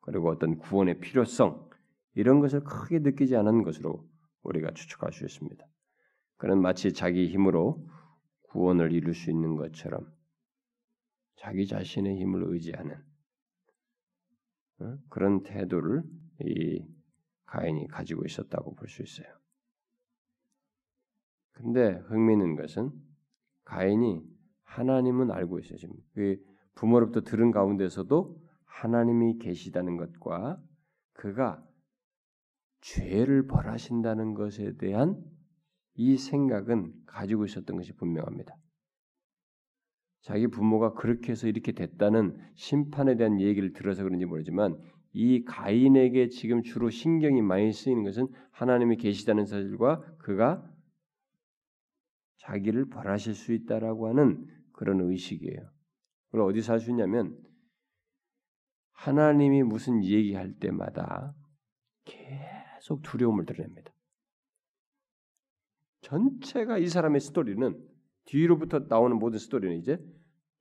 [0.00, 1.68] 그리고 어떤 구원의 필요성
[2.14, 4.06] 이런 것을 크게 느끼지 않은 것으로
[4.42, 5.66] 우리가 추측할 수 있습니다.
[6.36, 7.86] 그는 마치 자기 힘으로
[8.50, 10.06] 구원을 이룰 수 있는 것처럼
[11.36, 12.96] 자기 자신의 힘을 의지하는
[14.80, 14.96] 어?
[15.08, 16.02] 그런 태도를
[16.40, 16.84] 이
[17.48, 19.26] 가인이 가지고 있었다고 볼 수 있어요.
[21.52, 22.90] 근데 흥미있는 것은
[23.64, 24.22] 가인이
[24.62, 25.76] 하나님은 알고 있어요.
[25.78, 26.36] 지금 그
[26.74, 30.62] 부모로부터 들은 가운데서도 하나님이 계시다는 것과
[31.14, 31.64] 그가
[32.80, 35.20] 죄를 벌하신다는 것에 대한
[35.94, 38.56] 이 생각은 가지고 있었던 것이 분명합니다.
[40.20, 44.78] 자기 부모가 그렇게 해서 이렇게 됐다는 심판에 대한 얘기를 들어서 그런지 모르지만
[45.12, 50.64] 이 가인에게 지금 주로 신경이 많이 쓰이는 것은 하나님이 계시다는 사실과 그가
[52.38, 55.70] 자기를 벌하실 수 있다라고 하는 그런 의식이에요.
[56.26, 57.36] 그걸 어디서 할 수 있냐면
[58.92, 61.34] 하나님이 무슨 얘기할 때마다
[62.04, 63.92] 계속 두려움을 드러냅니다.
[66.00, 67.86] 전체가 이 사람의 스토리는
[68.24, 69.98] 뒤로부터 나오는 모든 스토리는 이제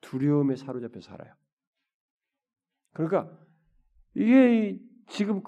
[0.02, 1.34] 두려움에 사로잡혀 살아요.
[2.94, 3.47] 그러니까
[4.18, 5.44] 이게 지금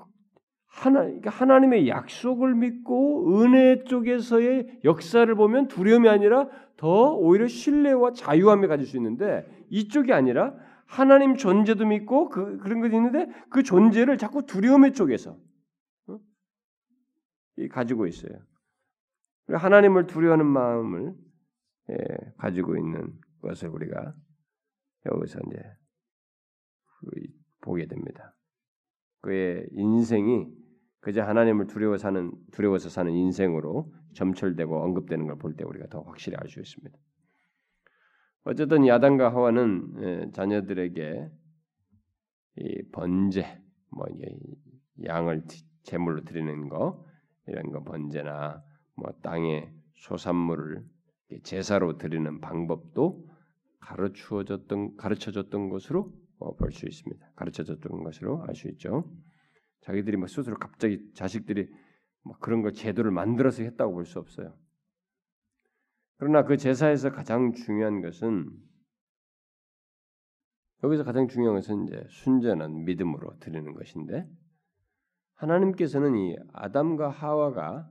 [0.68, 8.68] 하나, 그러니까 하나님의 약속을 믿고 은혜 쪽에서의 역사를 보면 두려움이 아니라 더 오히려 신뢰와 자유함을
[8.68, 10.56] 가질 수 있는데 이쪽이 아니라
[10.86, 15.36] 하나님 존재도 믿고 그, 그런 것이 있는데 그 존재를 자꾸 두려움의 쪽에서
[16.08, 16.20] 어?
[17.72, 18.34] 가지고 있어요.
[19.48, 21.16] 하나님을 두려워하는 마음을
[21.90, 21.96] 예,
[22.38, 24.14] 가지고 있는 것을 우리가
[25.08, 25.60] 여기서 이제
[27.62, 28.36] 보게 됩니다.
[29.22, 30.48] 그의 인생이
[31.02, 36.38] 그저 하나님을 두려워 사는 두려워서 사는 인생으로 점철되고 언급되는 걸 볼 때 우리가 더 확실히
[36.38, 36.98] 알 수 있습니다.
[38.44, 41.30] 어쨌든 야단과 하와는 예, 자녀들에게
[42.58, 44.06] 이 번제, 뭐
[45.06, 45.44] 양을
[45.84, 47.06] 제물로 드리는 거
[47.48, 48.64] 이런 거 번제나
[48.96, 50.84] 뭐 땅에 소산물을
[51.44, 53.26] 제사로 드리는 방법도
[53.80, 57.32] 가르쳐줬던 가르쳐줬던 것으로 어, 볼 수 있습니다.
[57.36, 59.12] 가르쳐줬던 것으로 알 수 있죠.
[59.82, 61.70] 자기들이 뭐 스스로 갑자기 자식들이
[62.24, 64.58] 뭐 그런 걸 제도를 만들어서 했다고 볼 수 없어요.
[66.18, 68.50] 그러나 그 제사에서 가장 중요한 것은
[70.84, 74.26] 여기서 가장 중요한 것은 이제 순전한 믿음으로 드리는 것인데
[75.36, 77.90] 하나님께서는 이 아담과 하와가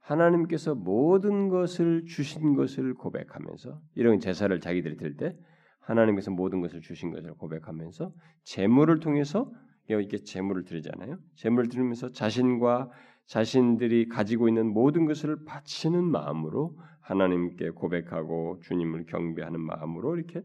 [0.00, 5.38] 하나님께서 모든 것을 주신 것을 고백하면서 이런 제사를 자기들이 드릴 때
[5.82, 8.12] 하나님께서 모든 것을 주신 것을 고백하면서
[8.44, 9.52] 제물을 통해서
[9.88, 11.18] 이렇게 제물을 드리잖아요.
[11.34, 12.90] 제물을 드리면서 자신과
[13.26, 20.42] 자신들이 가지고 있는 모든 것을 바치는 마음으로 하나님께 고백하고 주님을 경배하는 마음으로 이렇게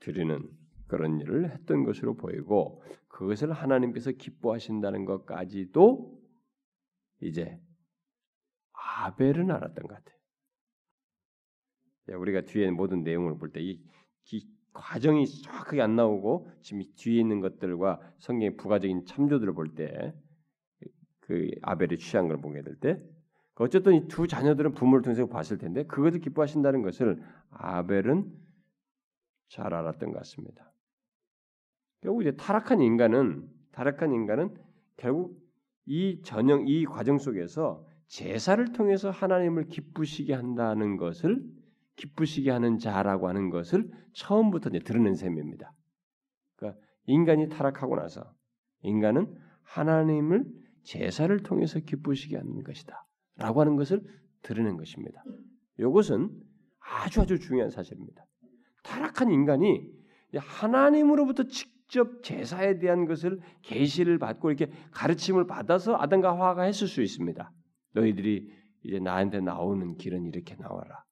[0.00, 0.48] 드리는
[0.86, 6.20] 그런 일을 했던 것으로 보이고 그것을 하나님께서 기뻐하신다는 것까지도
[7.22, 7.58] 이제
[8.72, 10.14] 아벨은 알았던 것 같아요.
[12.20, 13.82] 우리가 뒤에 모든 내용을 볼 때 이
[14.74, 20.12] 과정이 정확하게 안 나오고 지금 뒤에 있는 것들과 성경의 부가적인 참조들을 볼 때
[21.26, 23.00] 그 아벨이 취한 걸 보게 될 때
[23.56, 28.30] 어쨌든 이 두 자녀들은 부모를 통해서 봤을 텐데 그것을 기뻐하신다는 것을 아벨은
[29.48, 30.72] 잘 알았던 것 같습니다.
[32.02, 34.54] 결국 이제 타락한 인간은 타락한 인간은
[34.96, 35.40] 결국
[35.86, 41.42] 이 전형 이 과정 속에서 제사를 통해서 하나님을 기쁘시게 한다는 것을
[41.96, 45.72] 기쁘시게 하는 자라고 하는 것을 처음부터 이제 드러낸 셈입니다.
[46.56, 48.32] 그러니까 인간이 타락하고 나서
[48.82, 50.44] 인간은 하나님을
[50.82, 54.02] 제사를 통해서 기쁘시게 하는 것이다라고 하는 것을
[54.42, 55.22] 드러낸 것입니다.
[55.78, 56.30] 이것은
[56.80, 58.24] 아주 아주 중요한 사실입니다.
[58.82, 59.88] 타락한 인간이
[60.36, 67.50] 하나님으로부터 직접 제사에 대한 것을 계시를 받고 이렇게 가르침을 받아서 아담과 하와가 했을 수 있습니다.
[67.92, 68.50] 너희들이
[68.82, 71.03] 이제 나한테 나오는 길은 이렇게 나와라.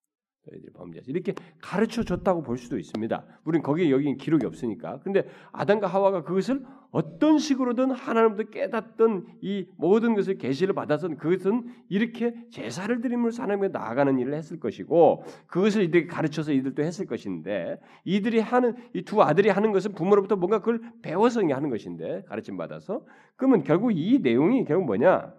[0.51, 3.25] 너희들이 범죄하지 이렇게 가르쳐 줬다고 볼 수도 있습니다.
[3.45, 4.99] 우리는 거기에 여기 기록이 없으니까.
[5.01, 12.35] 근데 아담과 하와가 그것을 어떤 식으로든 하나님부터 깨닫던 이 모든 것을 계시를 받아서 그것은 이렇게
[12.51, 18.75] 제사를 드림으로서 하나님께 나아가는 일을 했을 것이고 그것을 이들에게 가르쳐서 이들도 했을 것인데 이들이 하는
[18.95, 23.05] 이 두 아들이 하는 것은 부모로부터 뭔가 그걸 배워서 하는 것인데 가르침 받아서
[23.37, 25.35] 그러면 결국 이 내용이 결국 뭐냐?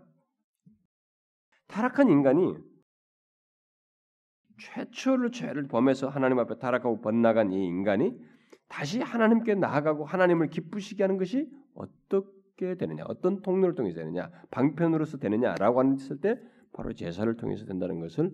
[1.68, 2.56] 타락한 인간이
[4.64, 8.14] 최초로 죄를 범해서 하나님 앞에 타락하고 번나간 이 인간이
[8.70, 15.84] 다시 하나님께 나아가고 하나님을 기쁘시게 하는 것이 어떻게 되느냐, 어떤 통로를 통해서 되느냐, 방편으로서 되느냐라고
[15.94, 16.40] 했을 때
[16.72, 18.32] 바로 제사를 통해서 된다는 것을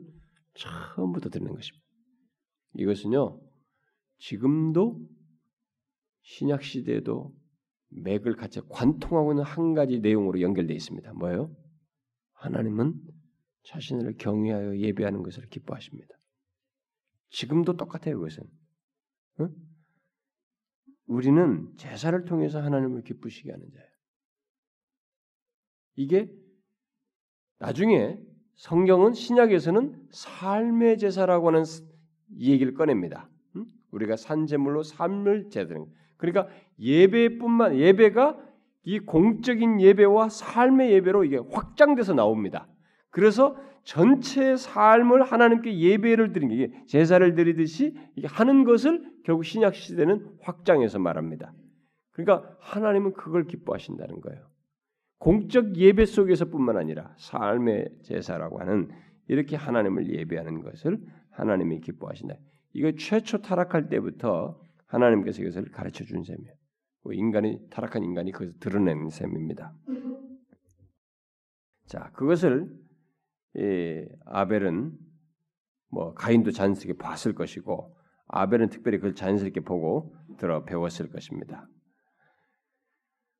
[0.53, 1.85] 처음부터 듣는 것입니다.
[2.75, 3.41] 이것은요,
[4.19, 4.99] 지금도
[6.21, 7.33] 신약 시대에도
[7.89, 11.11] 맥을 같이 관통하고 있는 한 가지 내용으로 연결되어 있습니다.
[11.13, 11.51] 뭐예요?
[12.33, 12.93] 하나님은
[13.63, 16.18] 자신을 경외하여 예배하는 것을 기뻐하십니다.
[17.29, 18.43] 지금도 똑같아요, 그것은.
[19.41, 19.55] 응?
[21.05, 23.89] 우리는 제사를 통해서 하나님을 기쁘시게 하는 자예요.
[25.95, 26.31] 이게
[27.57, 28.19] 나중에
[28.55, 31.63] 성경은 신약에서는 삶의 제사라고 하는
[32.37, 33.29] 이 얘기를 꺼냅니다.
[33.55, 33.65] 응?
[33.91, 35.85] 우리가 산 제물로 삶을 제드는
[36.17, 36.47] 그러니까
[36.79, 38.37] 예배뿐만 예배가
[38.83, 42.67] 이 공적인 예배와 삶의 예배로 이게 확장돼서 나옵니다.
[43.09, 47.95] 그래서 전체 삶을 하나님께 예배를 드리는 게 제사를 드리듯이
[48.25, 51.53] 하는 것을 결국 신약 시대는 확장해서 말합니다.
[52.11, 54.47] 그러니까 하나님은 그걸 기뻐하신다는 거예요.
[55.19, 58.89] 공적 예배 속에서뿐만 아니라 삶의 제사라고 하는
[59.27, 60.99] 이렇게 하나님을 예배하는 것을
[61.31, 62.35] 하나님이 기뻐하신다.
[62.73, 66.53] 이거 최초 타락할 때부터 하나님께서 이것을 가르쳐 준 셈이에요.
[67.13, 69.73] 인간이 타락한 인간이 그것을 드러낸 셈입니다.
[71.87, 72.69] 자, 그것을
[73.55, 74.91] 이 아벨은
[75.91, 77.95] 뭐 가인도 자연스럽게 봤을 것이고
[78.27, 81.67] 아벨은 특별히 그걸 자연스럽게 보고 들어 배웠을 것입니다.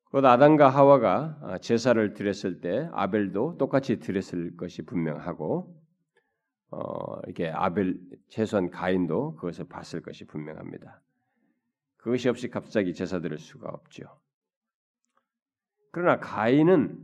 [0.06, 5.80] 곧 아담과 하와가 제사를 드렸을 때 아벨도 똑같이 드렸을 것이 분명하고
[6.72, 11.02] 어, 이게 아벨 최소한 가인도 그것을 봤을 것이 분명합니다.
[11.98, 14.06] 그것이 없이 갑자기 제사 드릴 수가 없죠.
[15.91, 16.98] 그러나 가인은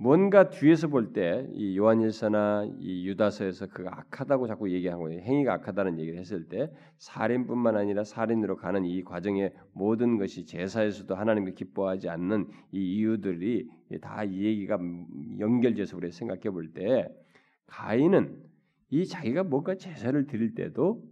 [0.00, 6.18] 뭔가 뒤에서 볼 때 이 요한일서나 이 유다서에서 그가 악하다고 자꾸 얘기하고 행위가 악하다는 얘기를
[6.20, 12.96] 했을 때 살인뿐만 아니라 살인으로 가는 이 과정의 모든 것이 제사에서도 하나님을 기뻐하지 않는 이
[12.98, 13.68] 이유들이
[14.00, 14.78] 다 이 얘기가
[15.40, 17.08] 연결돼서 우리 생각해 볼 때
[17.66, 18.40] 가인은
[18.90, 21.02] 이 자기가 뭔가 제사를 드릴 때도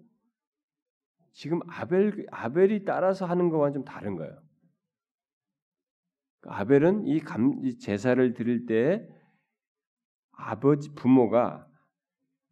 [1.32, 4.45] 지금 아벨 아벨이 따라서 하는 것과 좀 다른 거예요.
[6.42, 9.08] 아벨은 이, 감, 이 제사를 드릴 때
[10.32, 11.66] 아버지 부모가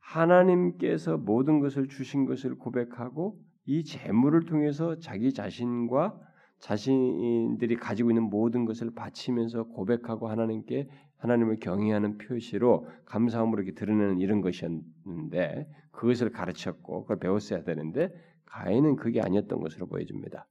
[0.01, 6.18] 하나님께서 모든 것을 주신 것을 고백하고 이 재물을 통해서 자기 자신과
[6.61, 14.41] 자신들이 가지고 있는 모든 것을 바치면서 고백하고 하나님께 하나님을 경외하는 표시로 감사함으로 이렇게 드러내는 이런
[14.41, 18.12] 것이었는데 그것을 가르쳤고 그걸 배웠어야 되는데
[18.47, 20.47] 가인은 그게 아니었던 것으로 보여집니다.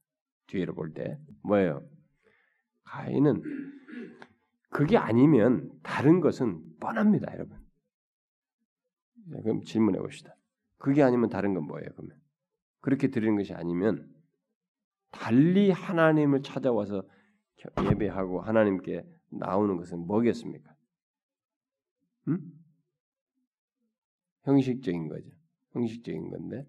[0.46, 1.82] 뒤로 볼 때 뭐예요?
[2.84, 3.42] 가인은
[4.70, 7.58] 그게 아니면 다른 것은 뻔합니다, 여러분.
[9.26, 10.36] 네, 그럼 질문해 봅시다.
[10.78, 12.18] 그게 아니면 다른 건 뭐예요, 그러면?
[12.80, 14.12] 그렇게 드리는 것이 아니면
[15.10, 17.02] 달리 하나님을 찾아와서
[17.90, 20.74] 예배하고 하나님께 나오는 것은 뭐겠습니까?
[22.28, 22.52] 음?
[24.42, 25.30] 형식적인 거죠.
[25.70, 26.66] 형식적인 건데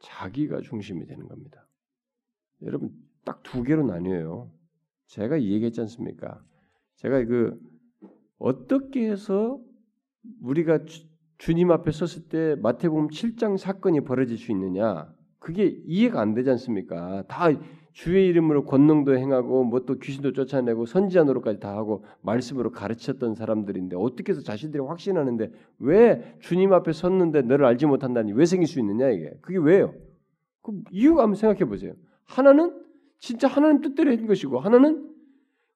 [0.00, 1.66] 자기가 중심이 되는 겁니다.
[2.62, 2.92] 여러분
[3.24, 4.50] 딱 두 개로 나뉘어요.
[5.06, 6.42] 제가 얘기했지 않습니까?
[6.96, 7.58] 제가 그
[8.38, 9.60] 어떻게 해서
[10.40, 10.80] 우리가
[11.38, 15.12] 주, 님 앞에 섰을 때 마태복음 7장 사건이 벌어질 수 있느냐?
[15.38, 17.24] 그게 이해가 안 되지 않습니까?
[17.28, 17.48] 다
[17.92, 23.96] 주의 이름으로 권능도 행하고 뭐 또 귀신도 쫓아내고 선지자 노릇까지 다 하고 말씀으로 가르쳤던 사람들인데
[23.98, 25.50] 어떻게 해서 자신들이 확신하는데
[25.80, 29.92] 왜 주님 앞에 섰는데 너를 알지 못한다니 왜 생길 수 있느냐 이게 그게 왜요?
[30.62, 31.92] 그 이유가 한번 생각해 보세요.
[32.24, 32.80] 하나는
[33.22, 35.08] 진짜 하나님 뜻대로 한 것이고 하나는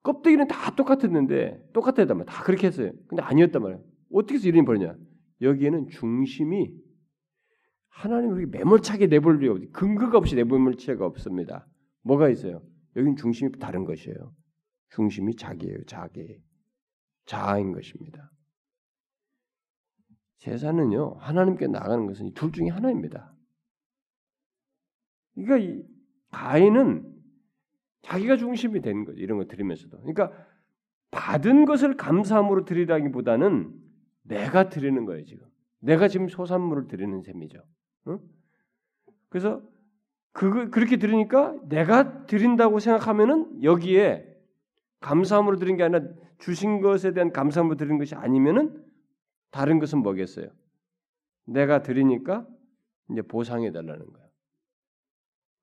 [0.03, 2.91] 껍데기는 다 똑같았는데 똑같았단 말다 그렇게 했어요.
[3.07, 3.85] 근데 아니었단 말이에요.
[4.13, 4.97] 어떻게 해서 이런 일이 벌어냐?
[5.41, 6.75] 여기에는 중심이
[7.89, 11.69] 하나님 우리 매몰차게 리 없이 근거가 없이 내볼 체가 없습니다.
[12.03, 12.63] 뭐가 있어요?
[12.97, 14.35] 여기는 중심이 다른 것이에요.
[14.91, 15.85] 중심이 자기예요.
[15.87, 16.43] 자기.
[17.27, 18.33] 자아인 것입니다.
[20.39, 23.33] 제사는요 하나님께 나가는 것은 둘 중에 하나입니다.
[25.35, 25.85] 그러니까 이
[26.33, 27.16] 가인은
[28.07, 29.19] 자기가 중심이 되는 거죠.
[29.21, 29.99] 이런 거 드리면서도.
[29.99, 30.33] 그러니까
[31.11, 33.73] 받은 것을 감사함으로 드리라기보다는
[34.23, 35.47] 내가 드리는 거예요, 지금.
[35.81, 37.59] 내가 지금 소산물을 드리는 셈이죠.
[38.09, 38.19] 응?
[39.29, 39.61] 그래서
[40.33, 44.27] 그 그렇게 드리니까 내가 드린다고 생각하면은 여기에
[45.01, 46.05] 감사함으로 드린 게 아니라
[46.39, 48.85] 주신 것에 대한 감사함으로 드린 것이 아니면은
[49.51, 50.49] 다른 것은 뭐겠어요?
[51.47, 52.47] 내가 드리니까
[53.11, 54.05] 이제 보상해 달라는.
[54.05, 54.26] 그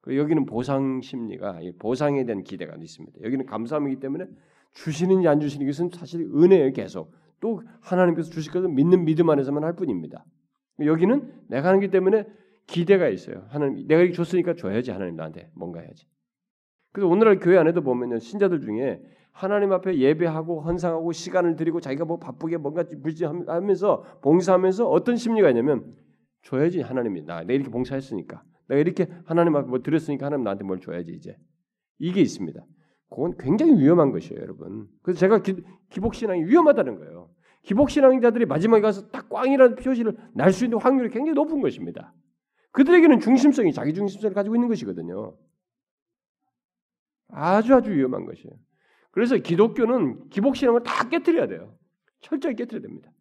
[0.08, 3.22] 여기는 보상 심리가 보상에 대한 기대가 있습니다.
[3.24, 4.26] 여기는 감사함이기 때문에
[4.74, 6.74] 주시는지 안 주시는 것은 사실 은혜예요.
[6.74, 10.26] 계속 또 하나님께서 주실 것을 믿는 믿음 안에서만 할 뿐입니다.
[10.80, 12.26] 여기는 내가 하는 기 때문에
[12.68, 13.46] 기대가 있어요.
[13.50, 16.06] 하나님 내가 줬으니까 줘야지 하나님 나한테 뭔가 해야지.
[16.92, 19.02] 그래서 오늘날 교회 안에도 보면요 신자들 중에
[19.32, 25.96] 하나님 앞에 예배하고 헌상하고 시간을 드리고 자기가 뭐 바쁘게 뭔가 불지하면서 봉사하면서 어떤 심리가 있냐면
[26.44, 30.80] 줘야지 하나님이 나 내가 이렇게 봉사했으니까 내가 이렇게 하나님 앞에 뭐 드렸으니까 하나님 나한테 뭘
[30.80, 31.38] 줘야지 이제
[32.00, 32.66] 이게 있습니다.
[33.10, 34.88] 그건 굉장히 위험한 것이에요, 여러분.
[35.04, 35.56] 그래서 제가 기,
[36.02, 37.30] 복신앙이 위험하다는 거예요.
[37.64, 42.14] 기복신앙자들이 마지막에 가서 딱 꽝이라는 표시를 날 수 있는 확률이 굉장히 높은 것입니다.
[42.72, 45.38] 그들에게는 중심성이 자기 중심성을 가지고 있는 것이거든요.
[47.30, 48.54] 아주 아주 위험한 것이에요.
[49.12, 51.78] 그래서 기독교는 기복신앙을 다 깨뜨려야 돼요.
[52.22, 53.12] 철저히 깨뜨려야 됩니다.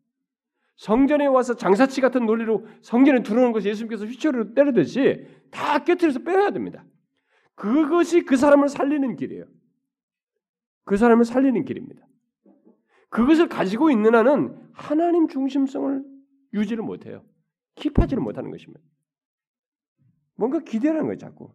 [0.83, 6.85] 성전에 와서 장사치 같은 논리로 성전에 들어오는 것이 예수님께서 휘초리로 때리듯이 다 깨뜨려서 빼야 됩니다.
[7.55, 9.45] 그것이 그 사람을 살리는 길이에요.
[10.83, 12.05] 그 사람을 살리는 길입니다.
[13.11, 16.05] 그것을 가지고 있는 한은 하나님 중심성을
[16.53, 17.25] 유지를 못해요.
[17.77, 18.85] 킵하지를 못하는 것입니다.
[20.35, 21.55] 뭔가 기대라는 거예요, 자꾸.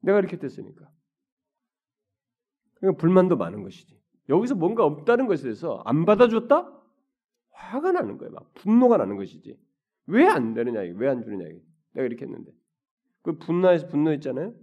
[0.00, 0.90] 내가 이렇게 됐으니까.
[2.80, 3.96] 그러니까 불만도 많은 것이지.
[4.28, 6.83] 여기서 뭔가 없다는 것에 대해서 안 받아줬다?
[7.54, 8.32] 화가 나는 거예요.
[8.32, 9.58] 막 분노가 나는 것이지.
[10.06, 11.44] 왜 안 되느냐, 왜안 주느냐.
[11.92, 12.52] 내가 이렇게 했는데.
[13.22, 14.54] 그 분노해서 분노했잖아요.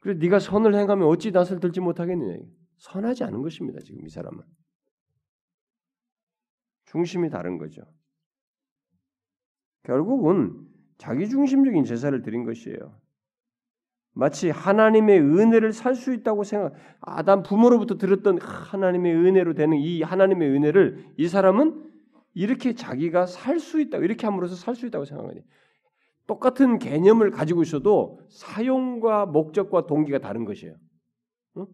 [0.00, 2.38] 그래 네가 선을 행하면 어찌 낯을 들지 못하겠느냐.
[2.78, 3.80] 선하지 않은 것입니다.
[3.80, 4.42] 지금 이 사람은
[6.86, 7.82] 중심이 다른 거죠.
[9.84, 13.00] 결국은 자기 중심적인 제사를 드린 것이에요.
[14.14, 16.72] 마치 하나님의 은혜를 살 수 있다고 생각.
[17.00, 21.82] 아담 부모로부터 들었던 하나님의 은혜로 되는 이 하나님의 은혜를 이 사람은
[22.32, 23.98] 이렇게 자기가 살 수 있다.
[23.98, 25.40] 이렇게 함으로써 살 수 있다고 생각하니
[26.26, 30.74] 똑같은 개념을 가지고 있어도 사용과 목적과 동기가 다른 것이에요.
[31.58, 31.66] 응?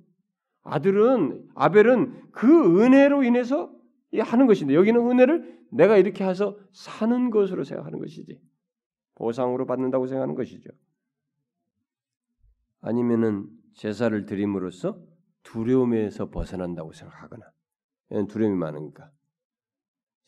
[0.63, 3.71] 아들은 아벨은 그 은혜로 인해서
[4.19, 8.41] 하는 것인데 여기는 은혜를 내가 이렇게 해서 사는 것으로 생각하는 것이지
[9.15, 10.71] 보상으로 받는다고 생각하는 것이죠.
[12.81, 15.01] 아니면은 제사를 드림으로써
[15.43, 17.51] 두려움에서 벗어난다고 생각하거나
[18.29, 19.11] 두려움이 많으니까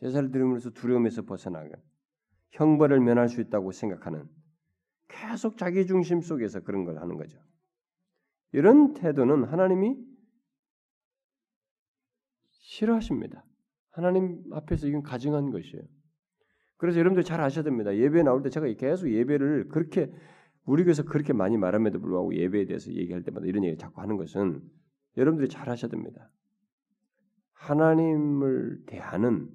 [0.00, 1.76] 제사를 드림으로써 두려움에서 벗어나거나
[2.50, 4.28] 형벌을 면할 수 있다고 생각하는
[5.08, 7.38] 계속 자기 중심 속에서 그런 걸 하는 거죠.
[8.52, 9.96] 이런 태도는 하나님이
[12.50, 13.44] 싫어하십니다.
[13.90, 15.82] 하나님 앞에서 이건 가증한 것이에요.
[16.76, 17.94] 그래서 여러분들 잘 아셔야 됩니다.
[17.94, 20.12] 예배 나올 때 제가 계속 예배를 그렇게
[20.64, 24.62] 우리 교회에서 그렇게 많이 말함에도 불구하고 예배에 대해서 얘기할 때마다 이런 얘기 자꾸 하는 것은
[25.16, 26.30] 여러분들이 잘 하셔야 됩니다.
[27.52, 29.48] 하나님을 대하는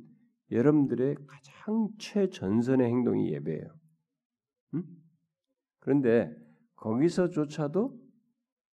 [0.52, 3.68] 여러분들의 가장 최전선의 행동이 예배예요.
[4.76, 4.84] 음?
[5.80, 6.34] 그런데
[6.76, 8.00] 거기서조차도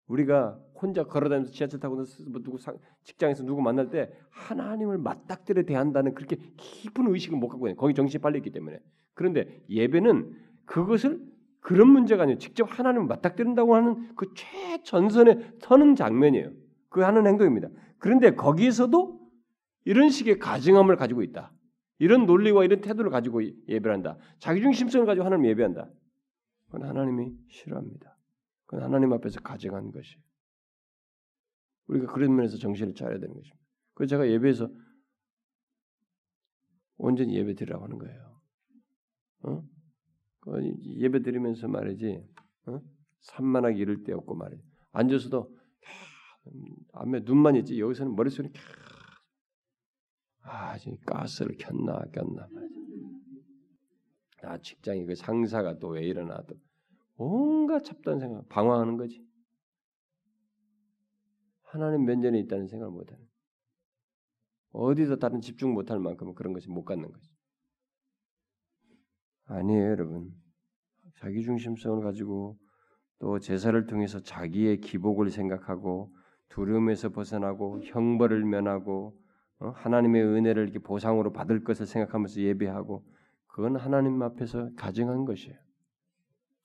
[0.07, 2.57] 우리가 혼자 걸어다니면서 지하철 타고 뭐 누구
[3.03, 8.21] 직장에서 누구 만날 때 하나님을 맞닥뜨려 대한다는 그렇게 깊은 의식을 못 갖고 있는 거기 정신이
[8.21, 8.79] 빨려 있기 때문에
[9.13, 11.21] 그런데 예배는 그것을
[11.61, 12.37] 그런 문제가 아니에요.
[12.37, 16.51] 직접 하나님을 맞닥뜨린다고 하는 그 최전선에 서는 장면이에요.
[16.89, 17.69] 그 하는 행동입니다.
[17.97, 19.19] 그런데 거기에서도
[19.85, 21.53] 이런 식의 가증함을 가지고 있다.
[21.99, 24.17] 이런 논리와 이런 태도를 가지고 예배를 한다.
[24.39, 25.89] 자기중심성을 가지고 하나님 예배한다.
[26.67, 28.17] 그건 하나님이 싫어합니다.
[28.65, 30.21] 그건 하나님 앞에서 가증한 것이에요.
[31.87, 33.57] 우리가 그런 면에서 정신을 차려야 되는 것입니다.
[33.95, 34.69] 그래서 제가 예배에서
[36.97, 38.41] 온전히 예배 드리라고 하는 거예요.
[39.43, 39.63] 어?
[40.51, 42.23] 그 예배 드리면서 말이지,
[42.67, 42.81] 어?
[43.21, 44.63] 산만하게 이럴 때 없고 말이지.
[44.91, 45.55] 앉아서도
[46.93, 48.51] 앞에 눈만 있지 여기서는 머릿속에
[50.41, 52.79] 아, 지금 가스를 켰나 꼈나 말이지.
[54.43, 56.55] 아, 직장에 그 상사가 또 왜 이러나 또
[57.17, 59.23] 온갖 잡다한 생각, 방황하는 거지.
[61.63, 63.27] 하나님 면전에 있다는 생각을 못하는.
[64.71, 67.28] 어디서 다른 집중 못할 만큼 그런 것이 못 갖는 거지.
[69.49, 70.31] 아니에요, 여러분.
[71.17, 72.57] 자기 중심성을 가지고
[73.19, 76.15] 또 제사를 통해서 자기의 기복을 생각하고
[76.49, 79.19] 두려움에서 벗어나고 형벌을 면하고
[79.59, 79.69] 어?
[79.71, 83.03] 하나님의 은혜를 이렇게 보상으로 받을 것을 생각하면서 예배하고
[83.47, 85.57] 그건 하나님 앞에서 가증한 것이에요.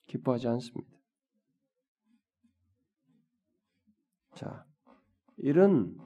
[0.07, 0.93] 기뻐하지 않습니다.
[4.37, 4.64] 자,
[5.39, 5.97] 이런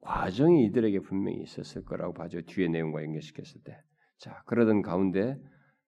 [0.00, 2.42] 과정이 이들에게 분명히 있었을 거라고 봐죠.
[2.42, 3.80] 뒤에 내용과 연결시켰을 때.
[4.18, 5.38] 자, 그러던 가운데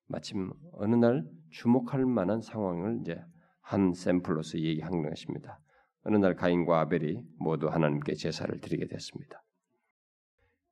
[0.07, 3.21] 마침 어느 날 주목할 만한 상황을 이제
[3.61, 5.61] 한 샘플로서 얘기한 것입니다.
[6.03, 9.43] 어느 날 가인과 아벨이 모두 하나님께 제사를 드리게 됐습니다.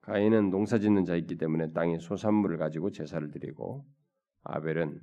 [0.02, 3.86] 가인은 농사 짓는 자이기 때문에 땅의 소산물을 가지고 제사를 드리고
[4.42, 5.00] 아벨은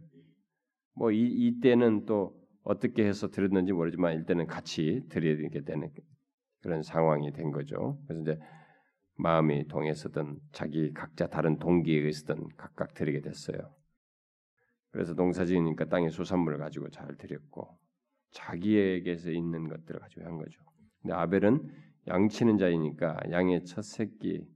[0.93, 5.89] 뭐 이, 이때는 또 어떻게 해서 드렸는지 모르지만 이때는 같이 드리게 되는
[6.61, 7.97] 그런 상황이 된 거죠.
[8.05, 8.39] 그래서 이제
[9.15, 13.78] 마음이 동해서든 자기 각자 다른 동기에 의해서든 각각 드리게 됐어요.
[14.91, 17.77] 그래서 농사 지으니까 땅의 소산물을 가지고 잘 드렸고
[18.31, 20.61] 자기에게서 있는 것들을 가지고 한 거죠.
[21.01, 21.67] 근데 아벨은
[22.07, 24.47] 양치는 자이니까 양의 첫 새끼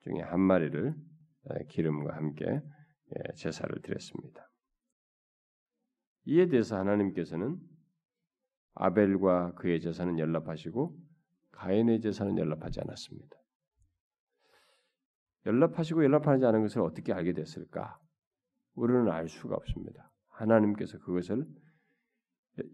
[0.00, 0.94] 중에 한 마리를
[1.68, 2.60] 기름과 함께
[3.36, 4.50] 제사를 드렸습니다.
[6.24, 7.58] 이에 대해서 하나님께서는
[8.74, 10.96] 아벨과 그의 제사는 연락하시고
[11.52, 13.36] 가인의 제사는 연락하지 않았습니다.
[15.46, 17.98] 연락하시고 연락하지 않은 것을 어떻게 알게 됐을까?
[18.74, 20.10] 우리는 알 수가 없습니다.
[20.28, 21.46] 하나님께서 그것을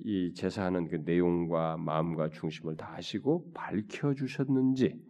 [0.05, 5.01] 이 제사하는 그 내용과 마음과 중심을 다 아시고 밝혀 주셨는지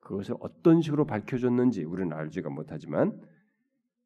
[0.00, 3.20] 그것을 어떤 식으로 밝혀 줬는지 우리는 알지가 못하지만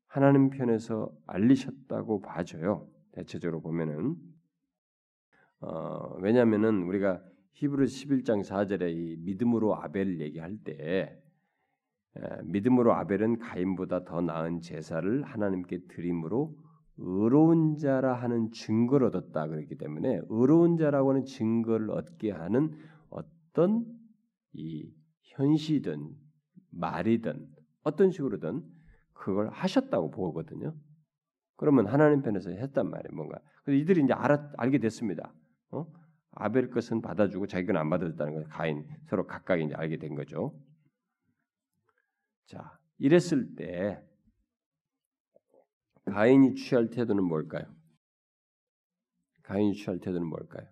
[0.06, 2.88] 하나님 편에서 알리셨다고 봐져요.
[3.12, 4.16] 대체적으로 보면은
[5.60, 11.22] 어, 왜냐하면은 우리가 히브리 11장 4절에 이 믿음으로 아벨 얘기할 때 에,
[12.44, 16.56] 믿음으로 아벨은 가인보다 더 나은 제사를 하나님께 드림으로
[16.98, 22.76] 의로운 자라 하는 증거를 얻었다 그랬기 때문에 의로운 자라고 하는 증거를 얻게 하는
[23.08, 23.86] 어떤
[24.52, 24.92] 이
[25.22, 26.10] 현시든
[26.70, 27.48] 말이든
[27.82, 28.62] 어떤 식으로든
[29.14, 30.74] 그걸 하셨다고 보거든요.
[31.56, 33.38] 그러면 하나님 편에서 했단 말이에요, 뭔가.
[33.64, 35.32] 그래서 이들이 이제 알아, 알게 됐습니다.
[35.70, 35.86] 어?
[36.32, 40.54] 아벨 것은 받아주고 자기 건안 받아줬다는 걸 가인 서로 각각 이제 알게 된 거죠.
[42.50, 44.02] 자, 이랬을 때
[46.06, 47.62] 가인이 취할 태도는 뭘까요?
[49.44, 50.66] 가인이 취할 태도는 뭘까요?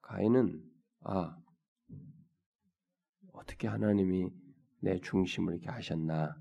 [0.00, 0.64] 가인은
[1.00, 1.36] 아
[3.34, 4.30] 어떻게 하나님이
[4.80, 6.34] 내 중심을 이렇게 하셨나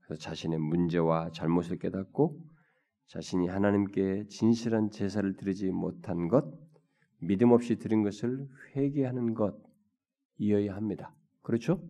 [0.00, 2.36] 그래서 자신의 문제와 잘못을 깨닫고
[3.06, 6.52] 자신이 하나님께 진실한 제사를 드리지 못한 것,
[7.20, 9.56] 믿음 없이 드린 것을 회개하는 것
[10.38, 11.14] 이어야 합니다.
[11.42, 11.80] 그렇죠?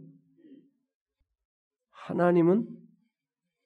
[2.07, 2.69] 하나님은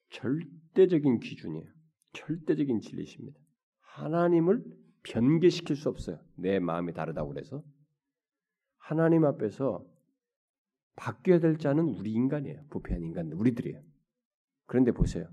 [0.09, 1.71] 절대적인 기준이에요.
[2.13, 3.39] 절대적인 진리십니다.
[3.81, 4.65] 하나님을
[5.03, 6.19] 변개시킬 수 없어요.
[6.35, 7.63] 내 마음이 다르다고 그래서
[8.77, 9.85] 하나님 앞에서
[10.95, 12.65] 바뀌어야 될 자는 우리 인간이에요.
[12.71, 13.79] 부패한 인간, 우리들이에요.
[14.65, 15.29] 그런데 보세요.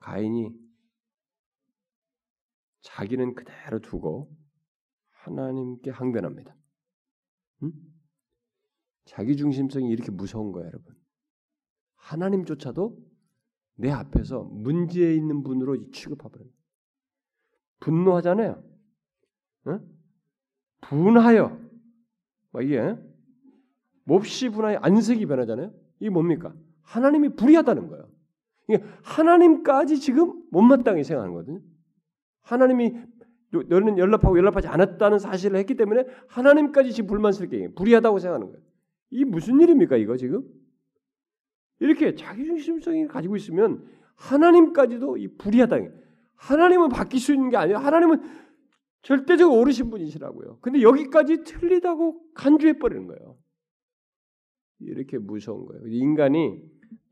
[0.00, 0.50] 가인이
[2.82, 4.30] 자기는 그대로 두고
[5.12, 6.54] 하나님께 항변합니다.
[7.62, 7.72] 응?
[9.06, 11.01] 자기 중심성이 이렇게 무서운 거예요, 여러분.
[12.02, 12.98] 하나님조차도
[13.76, 16.48] 내 앞에서 문제 있는 분으로 취급하버려요.
[17.80, 18.62] 분노하잖아요.
[19.68, 19.80] 응?
[20.82, 21.58] 분하여.
[22.60, 22.96] 이게
[24.04, 25.72] 몹시 분하여 안색이 변하잖아요.
[26.00, 26.54] 이게 뭡니까?
[26.82, 28.08] 하나님이 불의하다는 거예요.
[29.02, 31.60] 하나님까지 지금 못마땅히 생각하는 거거든요.
[32.42, 32.94] 하나님이
[33.50, 37.68] 너- 너는 연락하고 연락하지 않았다는 사실을 했기 때문에 하나님까지 지금 불만스럽게 해.
[37.74, 38.62] 불의하다고 생각하는 거예요.
[39.10, 40.42] 이 무슨 일입니까 이거 지금?
[41.82, 45.76] 이렇게 자기중심성이 가지고 있으면 하나님까지도 이 불의하다.
[46.36, 47.78] 하나님은 바뀔 수 있는 게 아니에요.
[47.78, 48.22] 하나님은
[49.02, 50.58] 절대적으로 옳으신 분이시라고요.
[50.60, 53.36] 근데 여기까지 틀리다고 간주해 버리는 거예요.
[54.78, 55.88] 이렇게 무서운 거예요.
[55.88, 56.62] 인간이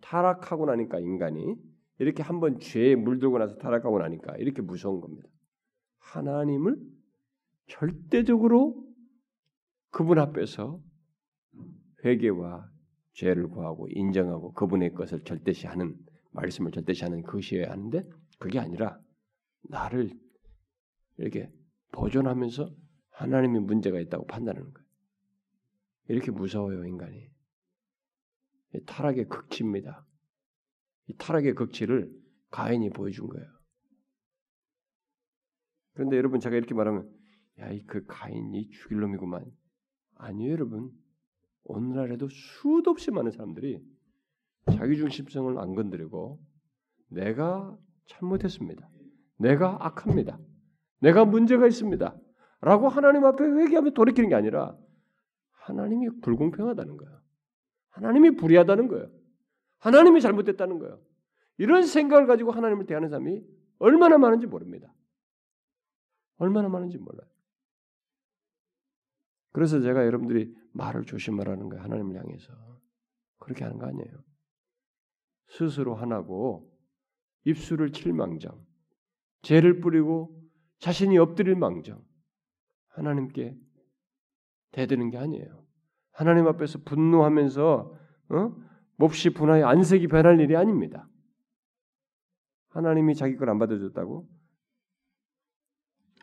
[0.03, 1.57] 타락하고 나니까 인간이
[1.99, 5.29] 이렇게 한번 죄에 물들고 나서 타락하고 나니까 이렇게 무서운 겁니다.
[5.99, 6.77] 하나님을
[7.67, 8.87] 절대적으로
[9.91, 10.81] 그분 앞에서
[12.05, 12.71] 회개와
[13.15, 15.97] 죄를 구하고 인정하고 그분의 것을 절대시하는
[16.33, 18.09] 말씀을 절대시하는 것이어야 하는데
[18.39, 18.99] 그게 아니라
[19.63, 20.11] 나를
[21.19, 21.51] 이렇게
[21.93, 22.71] 보존하면서
[23.11, 24.89] 하나님이 문제가 있다고 판단하는 거예요.
[26.09, 27.31] 이렇게 무서워요 인간이.
[28.75, 30.07] 이 타락의 극치입니다.
[31.09, 32.11] 이 타락의 극치를
[32.51, 33.47] 가인이 보여준 거예요.
[35.93, 37.13] 그런데 여러분 제가 이렇게 말하면
[37.59, 39.45] 야이 그 가인이 죽일 놈이구만.
[40.15, 40.93] 아니에요 여러분.
[41.65, 43.83] 오늘날에도 수도 없이 많은 사람들이
[44.73, 46.41] 자기 중심성을 안 건드리고
[47.09, 48.89] 내가 잘못했습니다.
[49.37, 50.39] 내가 악합니다.
[51.01, 52.17] 내가 문제가 있습니다.
[52.61, 54.77] 라고 하나님 앞에 회개하며 돌이키는 게 아니라
[55.53, 57.21] 하나님이 불공평하다는 거야.
[57.91, 59.11] 하나님이 불의하다는 거예요.
[59.79, 61.01] 하나님이 잘못됐다는 거예요.
[61.57, 63.43] 이런 생각을 가지고 하나님을 대하는 사람이
[63.79, 64.93] 얼마나 많은지 모릅니다.
[66.37, 67.29] 얼마나 많은지 몰라요.
[69.53, 71.83] 그래서 제가 여러분들이 말을 조심하라는 거예요.
[71.83, 72.53] 하나님을 향해서.
[73.39, 74.25] 그렇게 하는 거 아니에요.
[75.49, 76.71] 스스로 하나고
[77.45, 78.65] 입술을 칠 망정
[79.43, 80.39] 죄를 뿌리고
[80.79, 82.05] 자신이 엎드릴 망정
[82.89, 83.57] 하나님께
[84.73, 85.67] 대드는 게 아니에요.
[86.13, 87.99] 하나님 앞에서 분노하면서
[88.31, 88.57] 어?
[88.97, 91.09] 몹시 분하여 안색이 변할 일이 아닙니다.
[92.69, 94.29] 하나님이 자기 걸 안 받아줬다고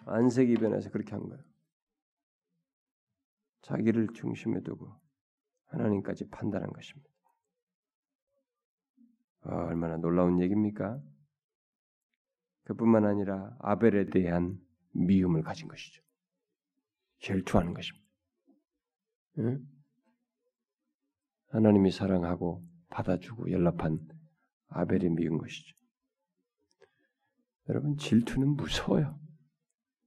[0.06, 1.44] 안색이 변해서 그렇게 한 거예요.
[3.68, 4.90] 자기를 중심에 두고
[5.66, 7.10] 하나님까지 판단한 것입니다.
[9.42, 11.02] 아, 얼마나 놀라운 얘기입니까?
[12.64, 14.58] 그뿐만 아니라 아벨에 대한
[14.94, 16.02] 미움을 가진 것이죠.
[17.20, 18.08] 질투하는 것입니다.
[19.40, 19.68] 응?
[21.50, 24.00] 하나님이 사랑하고 받아주고 연락한
[24.70, 25.76] 아벨이 미운 것이죠.
[27.70, 29.20] 여러분 질투는 무서워요.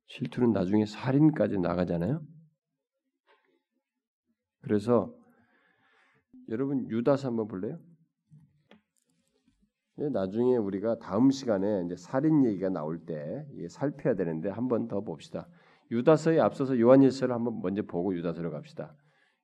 [0.06, 2.22] 질투는 나중에 살인까지 나가잖아요.
[4.62, 5.14] 그래서
[6.48, 7.78] 여러분 유다서 한번 볼래요?
[9.98, 15.46] 예, 나중에 우리가 다음 시간에 이제 살인 얘기가 나올 때 살펴야 되는데 한번 더 봅시다.
[15.90, 18.96] 유다서에 앞서서 요한일서를 한번 먼저 보고 유다서로 갑시다.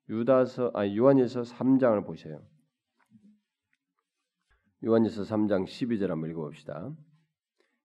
[0.08, 2.40] 유다서 아 요한일서 3장을 보세요.
[4.84, 6.94] 요한일서 3장 12절 한번 읽어봅시다.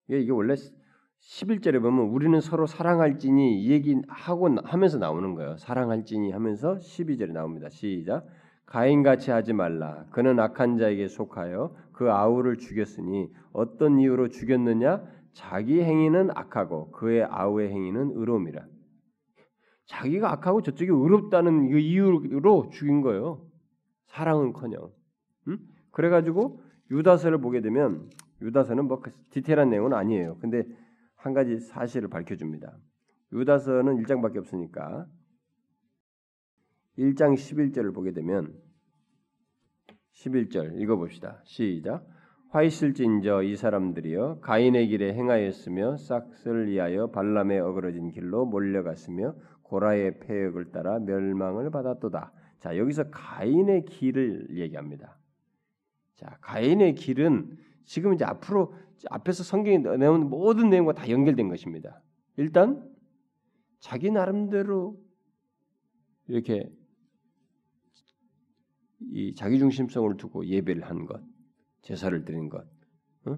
[0.07, 0.55] 이게 원래
[1.21, 5.55] 11절에 보면 우리는 서로 사랑할지니 이 얘기하고 하면서 나오는 거예요.
[5.57, 7.69] 사랑할지니 하면서 12절에 나옵니다.
[7.69, 8.25] 시작.
[8.65, 10.05] 가인같이 하지 말라.
[10.11, 15.03] 그는 악한 자에게 속하여 그 아우를 죽였으니 어떤 이유로 죽였느냐?
[15.33, 18.65] 자기 행위는 악하고 그의 아우의 행위는 의로움이라.
[19.85, 23.45] 자기가 악하고 저쪽이 의롭다는 그 이유로 죽인 거예요.
[24.07, 24.89] 사랑은커녕.
[25.49, 25.59] 음?
[25.91, 28.09] 그래가지고 유다서를 보게 되면
[28.41, 29.01] 유다서는 뭐
[29.31, 30.37] 디테일한 내용은 아니에요.
[30.39, 30.63] 근데
[31.21, 32.75] 한 가지 사실을 밝혀줍니다.
[33.31, 35.05] 유다서는 1장밖에 없으니까
[36.97, 38.53] 1장 11절을 보게 되면
[40.13, 41.41] 11절 읽어봅시다.
[41.45, 42.07] 시작.
[42.49, 50.71] 화 있을진저 이 사람들이여 가인의 길에 행하였으며 싹을 위하여 발람의 어그러진 길로 몰려갔으며 고라의 폐역을
[50.71, 52.33] 따라 멸망을 받았도다.
[52.57, 55.17] 자 여기서 가인의 길을 얘기합니다.
[56.15, 58.73] 자 가인의 길은 지금 이제 앞으로
[59.09, 62.01] 앞에서 성경에 내온 모든 내용과 다 연결된 것입니다.
[62.37, 62.89] 일단
[63.79, 65.01] 자기 나름대로
[66.27, 66.71] 이렇게
[69.11, 71.21] 이 자기 중심성을 두고 예배를 한 것,
[71.81, 72.65] 제사를 드린 것,
[73.25, 73.37] 어?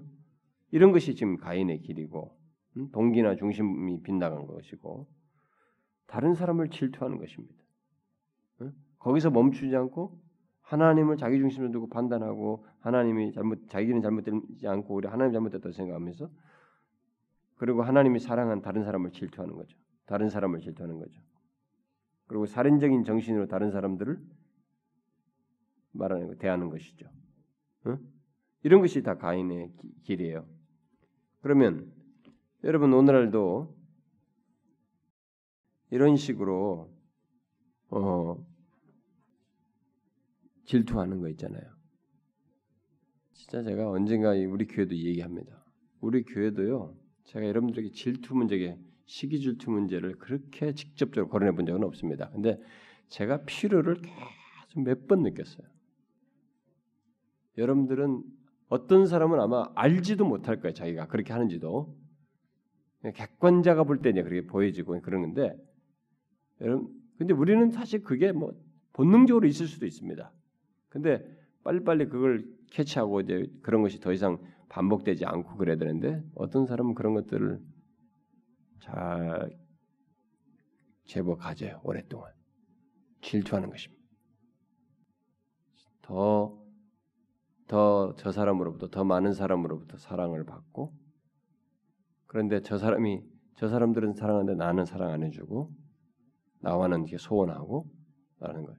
[0.70, 2.36] 이런 것이 지금 가인의 길이고
[2.76, 2.90] 음?
[2.90, 5.08] 동기나 중심이 빗나간 것이고
[6.06, 7.54] 다른 사람을 질투하는 것입니다.
[8.60, 8.72] 어?
[8.98, 10.20] 거기서 멈추지 않고
[10.64, 16.30] 하나님을 자기 중심으로 두고 판단하고 하나님이 잘못 자기는 잘못되지 않고 우리 하나님 잘못됐다고 생각하면서
[17.56, 19.76] 그리고 하나님이 사랑한 다른 사람을 질투하는 거죠.
[20.06, 21.20] 다른 사람을 질투하는 거죠.
[22.26, 24.18] 그리고 살인적인 정신으로 다른 사람들을
[25.92, 27.06] 말하는 거, 대하는 것이죠.
[27.84, 27.98] 어?
[28.62, 30.46] 이런 것이 다 가인의 기, 길이에요.
[31.42, 31.92] 그러면
[32.64, 33.76] 여러분 오늘날도
[35.90, 36.90] 이런 식으로
[37.90, 38.44] 어,
[40.64, 41.62] 질투하는 거 있잖아요.
[43.32, 45.64] 진짜 제가 언젠가 우리 교회도 얘기합니다.
[46.00, 46.96] 우리 교회도요.
[47.24, 52.30] 제가 여러분들에게 질투 문제에 시기 질투 문제를 그렇게 직접적으로 거론해 본 적은 없습니다.
[52.30, 52.58] 근데
[53.08, 55.66] 제가 필요를 계속 몇 번 느꼈어요.
[57.58, 58.22] 여러분들은
[58.68, 60.74] 어떤 사람은 아마 알지도 못할 거예요.
[60.74, 61.96] 자기가 그렇게 하는지도.
[63.14, 65.54] 객관자가 볼때 이제 그렇게 보여지고 그러는데
[66.62, 66.88] 여러분
[67.18, 68.52] 근데 우리는 사실 그게 뭐
[68.94, 70.32] 본능적으로 있을 수도 있습니다.
[70.94, 71.22] 근데
[71.64, 74.38] 빨리빨리 그걸 캐치하고 이제 그런 것이 더 이상
[74.68, 77.60] 반복되지 않고 그래야 되는데 어떤 사람은 그런 것들을
[78.80, 79.58] 잘
[81.04, 82.32] 제법 가져요 오랫동안
[83.20, 84.02] 질투하는 것입니다.
[86.02, 86.64] 더
[87.66, 90.92] 더 저 사람으로부터 더 많은 사람으로부터 사랑을 받고
[92.26, 93.22] 그런데 저 사람이
[93.56, 95.72] 저 사람들은 사랑하는데 나는 사랑 안 해주고
[96.60, 97.88] 나와는 이렇게 소원하고
[98.38, 98.76] 라는 것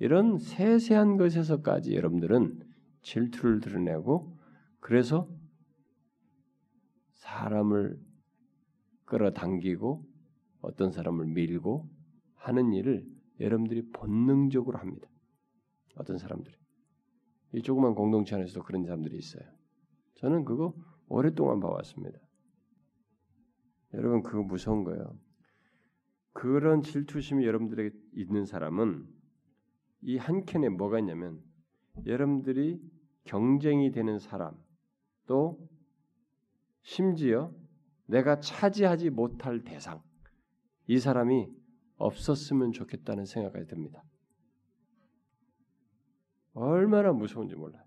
[0.00, 2.58] 이런 세세한 것에서까지 여러분들은
[3.02, 4.36] 질투를 드러내고
[4.80, 5.28] 그래서
[7.12, 8.00] 사람을
[9.04, 10.04] 끌어당기고
[10.62, 11.88] 어떤 사람을 밀고
[12.34, 13.06] 하는 일을
[13.40, 15.06] 여러분들이 본능적으로 합니다.
[15.96, 16.56] 어떤 사람들이
[17.52, 19.42] 이 조그만 공동체 안에서도 그런 사람들이 있어요.
[20.14, 20.74] 저는 그거
[21.08, 22.18] 오랫동안 봐왔습니다.
[23.92, 25.18] 여러분 그거 무서운 거예요.
[26.32, 29.19] 그런 질투심이 여러분들에게 있는 사람은
[30.02, 31.42] 이 한켠에 뭐가 있냐면
[32.06, 32.80] 여러분들이
[33.24, 34.56] 경쟁이 되는 사람
[35.26, 35.58] 또
[36.82, 37.52] 심지어
[38.06, 40.02] 내가 차지하지 못할 대상
[40.86, 41.48] 이 사람이
[41.96, 44.02] 없었으면 좋겠다는 생각이 듭니다.
[46.54, 47.84] 얼마나 무서운지 몰라요.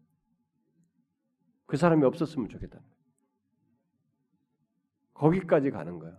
[1.66, 2.80] 그 사람이 없었으면 좋겠다.
[5.14, 6.18] 거기까지 가는 거예요.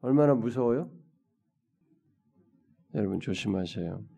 [0.00, 0.90] 얼마나 무서워요?
[2.94, 4.13] 여러분 조심하세요.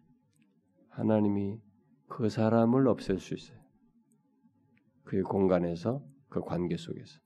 [0.97, 1.61] 하나님이
[2.09, 3.59] 그 사람을 없앨 수 있어요.
[5.05, 7.20] 그의 공간에서 그 관계 속에서.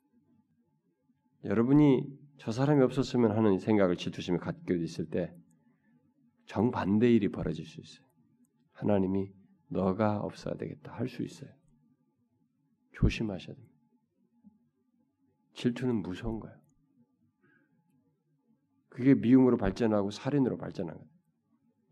[1.44, 2.04] 여러분이
[2.38, 5.32] 저 사람이 없었으면 하는 생각을 질투심이 갖게 있을 때
[6.46, 8.04] 정반대 일이 벌어질 수 있어요.
[8.72, 9.32] 하나님이
[9.68, 11.50] 너가 없어야 되겠다 할 수 있어요.
[12.92, 13.74] 조심하셔야 됩니다.
[15.54, 16.58] 질투는 무서운 거예요.
[18.88, 21.14] 그게 미움으로 발전하고 살인으로 발전하는 거예요.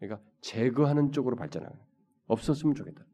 [0.00, 1.76] 그러니까 제거하는 쪽으로 발전하는.
[2.26, 3.04] 없었으면 좋겠다.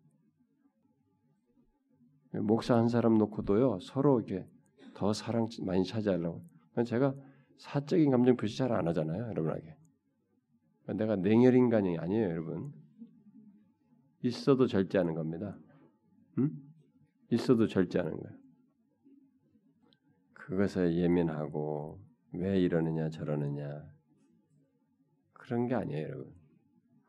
[2.43, 4.49] 목사 한 사람 놓고도요 서로 이렇게
[4.95, 6.45] 더 사랑 많이 차지하려고.
[6.87, 7.15] 제가
[7.59, 9.77] 사적인 감정 표시 잘 안 하잖아요, 여러분에게.
[10.97, 12.73] 내가 냉혈 인간이 아니에요, 여러분.
[14.23, 15.57] 있어도 절제하는 겁니다.
[16.39, 16.51] 음?
[17.31, 18.37] 있어도 절제하는 거예요.
[20.35, 22.01] 그것에 예민하고
[22.33, 23.89] 왜 이러느냐 저러느냐
[25.33, 26.35] 그런 게 아니에요, 여러분.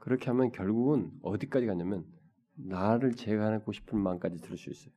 [0.05, 2.05] 그렇게 하면 결국은 어디까지 가냐면
[2.53, 4.93] 나를 제거하고 싶은 마음까지 들을 수 있어요.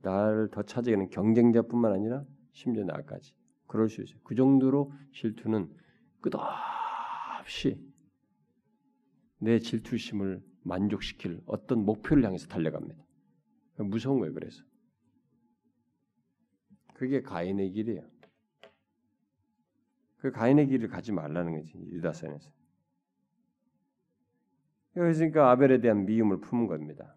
[0.00, 3.34] 나를 더 차지하는 경쟁자뿐만 아니라 심지어 나까지
[3.66, 4.18] 그럴 수 있어요.
[4.24, 5.70] 그 정도로 질투는
[6.22, 7.78] 끝없이
[9.36, 13.04] 내 질투심을 만족시킬 어떤 목표를 향해서 달려갑니다.
[13.80, 14.32] 무서운 거예요.
[14.32, 14.62] 그래서
[16.94, 18.02] 그게 가인의 길이에요.
[20.16, 22.59] 그 가인의 길을 가지 말라는 거지 유다산에서.
[24.94, 27.14] 그러니까 아벨에 대한 미움을 품은 겁니다.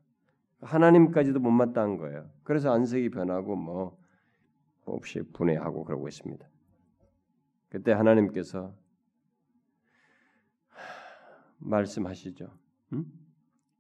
[0.61, 2.29] 하나님까지도 못마땅한 거예요.
[2.43, 3.97] 그래서 안색이 변하고 뭐
[4.85, 6.45] 없이 분해하고 그러고 있습니다.
[7.69, 8.73] 그때 하나님께서
[11.57, 12.51] 말씀하시죠.
[12.93, 13.05] 응?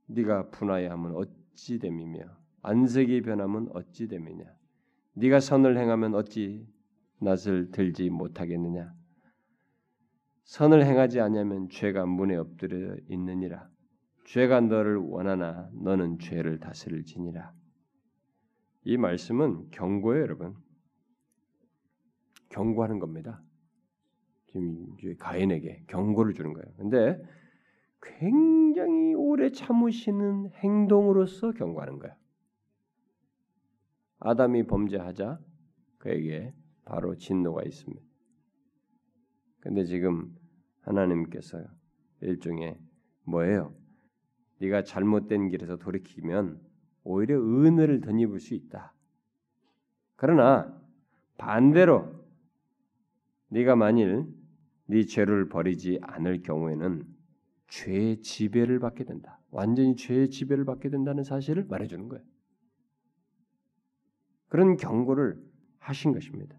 [0.07, 2.25] 네가 분하여 하면 어찌 됨이며
[2.61, 4.45] 안색이 변하면 어찌 됨이냐.
[5.13, 6.65] 네가 선을 행하면 어찌
[7.19, 8.93] 낯을 들지 못하겠느냐.
[10.45, 13.69] 선을 행하지 아니하면 죄가 문에 엎드려 있느니라.
[14.25, 17.53] 죄가 너를 원하나 너는 죄를 다스릴지니라.
[18.85, 20.55] 이 말씀은 경고예요, 여러분.
[22.49, 23.41] 경고하는 겁니다.
[24.47, 26.67] 지금 가인에게 경고를 주는 거예요.
[26.77, 27.21] 근데
[28.01, 32.15] 굉장히 오래 참으시는 행동으로서 경고하는 거야.
[34.19, 35.39] 아담이 범죄하자
[35.97, 36.53] 그에게
[36.85, 38.03] 바로 진노가 있습니다.
[39.61, 40.35] 근데 지금
[40.81, 41.63] 하나님께서
[42.21, 42.77] 일종의
[43.23, 43.73] 뭐예요?
[44.59, 46.59] 네가 잘못된 길에서 돌이키면
[47.03, 48.93] 오히려 은혜를 덧입을 수 있다.
[50.15, 50.79] 그러나
[51.37, 52.23] 반대로
[53.49, 54.25] 네가 만일
[54.85, 57.05] 네 죄를 버리지 않을 경우에는
[57.67, 59.39] 죄의 지배를 받게 된다.
[59.49, 62.23] 완전히 죄의 지배를 받게 된다는 사실을 말해주는 거예요.
[64.49, 65.41] 그런 경고를
[65.79, 66.55] 하신 것입니다.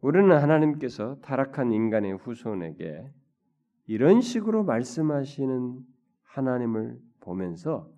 [0.00, 3.12] 우리는 하나님께서 타락한 인간의 후손에게
[3.88, 5.80] 이런 식으로 말씀하시는
[6.22, 7.90] 하나님을 보면서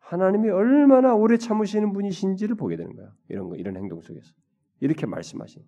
[0.00, 3.14] 하나님이 얼마나 오래 참으시는 분이신지를 보게 되는 거야.
[3.28, 4.34] 이런 거 이런 행동 속에서
[4.80, 5.62] 이렇게 말씀하신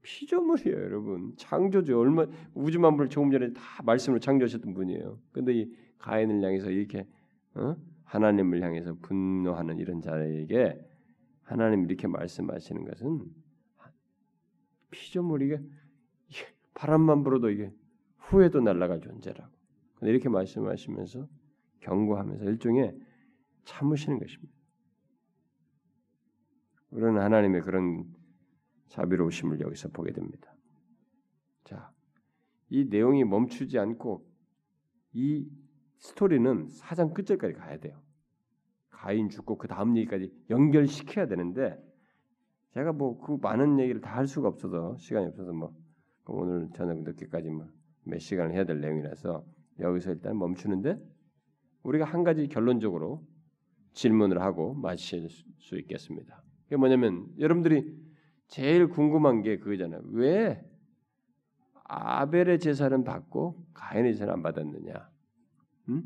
[0.00, 1.34] 피조물이에요, 여러분.
[1.36, 2.24] 창조주 얼마
[2.54, 5.20] 우주 만물을 조금 전에 다 말씀으로 창조하셨던 분이에요.
[5.30, 7.06] 근데 이 가인을 향해서 이렇게
[7.54, 7.76] 어?
[8.04, 10.80] 하나님을 향해서 분노하는 이런 자에게
[11.42, 13.26] 하나님 이렇게 말씀하시는 것은
[14.90, 15.60] 피조물이게
[16.72, 17.72] 바람만 불어도 이게
[18.28, 19.50] 후회도 날아갈 존재라고.
[19.96, 21.26] 근데 이렇게 말씀하시면서
[21.80, 22.98] 경고하면서 일종의
[23.64, 24.54] 참으시는 것입니다.
[26.90, 28.04] 우리는 하나님의 그런
[28.88, 30.54] 자비로우심을 여기서 보게 됩니다.
[31.64, 31.92] 자,
[32.70, 34.26] 이 내용이 멈추지 않고
[35.12, 35.48] 이
[35.98, 38.00] 스토리는 사장 끝절까지 가야 돼요.
[38.90, 41.78] 가인 죽고 그 다음 얘기까지 연결시켜야 되는데
[42.74, 45.74] 제가 뭐 그 많은 얘기를 다 할 수가 없어서 시간이 없어서 뭐
[46.26, 47.66] 오늘 저녁 늦게까지 뭐
[48.08, 49.44] 몇 시간을 해야 될 내용이라서
[49.80, 50.98] 여기서 일단 멈추는데
[51.82, 53.24] 우리가 한 가지 결론적으로
[53.92, 56.42] 질문을 하고 마칠 수 있겠습니다.
[56.64, 57.96] 그게 뭐냐면 여러분들이
[58.48, 60.02] 제일 궁금한 게 그거잖아요.
[60.12, 60.64] 왜
[61.84, 65.10] 아벨의 제사는 받고 가인의 제사는 안 받았느냐?
[65.88, 66.02] 음?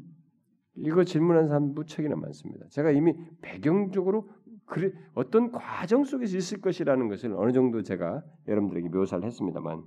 [0.76, 2.66] 이거 질문하는 사람 무척이나 많습니다.
[2.68, 4.28] 제가 이미 배경적으로
[4.64, 9.82] 그래, 어떤 과정 속에서 있을 것이라는 것을 어느 정도 제가 여러분들에게 묘사를 했습니다만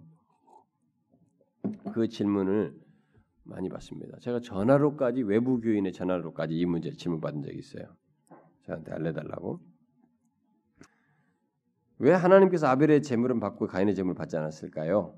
[1.95, 2.77] 그 질문을
[3.45, 4.19] 많이 받습니다.
[4.19, 7.95] 제가 전화로까지 외부 교인의 전화로까지 이 문제 질문 받은 적이 있어요.
[8.65, 9.61] 저한테 알려달라고.
[11.99, 15.17] 왜 하나님께서 아벨의 제물은 받고 가인의 제물을 받지 않았을까요?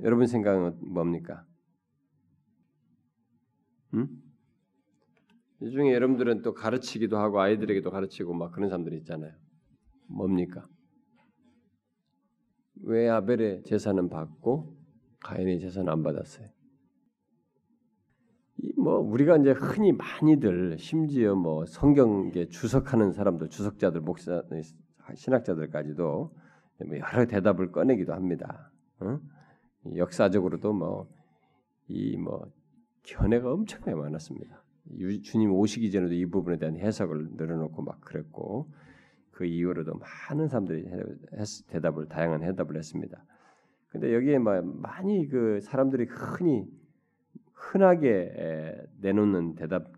[0.00, 1.44] 여러분 생각은 뭡니까?
[3.92, 4.08] 음?
[5.60, 9.34] 이 중에 여러분들은 또 가르치기도 하고 아이들에게도 가르치고 막 그런 사람들이 있잖아요.
[10.06, 10.66] 뭡니까?
[12.84, 14.75] 왜 아벨의 제사는 받고
[15.20, 16.48] 가인의 제사는 안 받았어요?
[18.76, 24.42] 뭐 우리가 이제 흔히 많이들 심지어 뭐 성경에 주석하는 사람들, 주석자들, 목사,
[25.14, 26.32] 신학자들까지도
[26.86, 28.70] 뭐 여러 대답을 꺼내기도 합니다.
[29.00, 29.18] 어?
[29.94, 31.08] 역사적으로도 뭐
[31.88, 32.52] 이뭐 뭐
[33.02, 34.62] 견해가 엄청나게 많았습니다.
[35.22, 38.72] 주님 오시기 전에도 이 부분에 대한 해석을 늘어놓고 막 그랬고
[39.30, 40.88] 그 이후로도 많은 사람들이
[41.68, 43.24] 대답을 다양한 해답을 했습니다.
[43.88, 46.66] 근데 여기에 뭐 많이 그 사람들이 흔히
[47.52, 49.92] 흔하게 내놓는 대답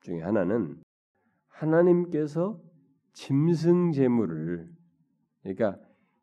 [0.00, 0.76] 중에 하나는
[1.48, 2.60] 하나님께서
[3.12, 4.68] 짐승 제물을
[5.42, 5.78] 그러니까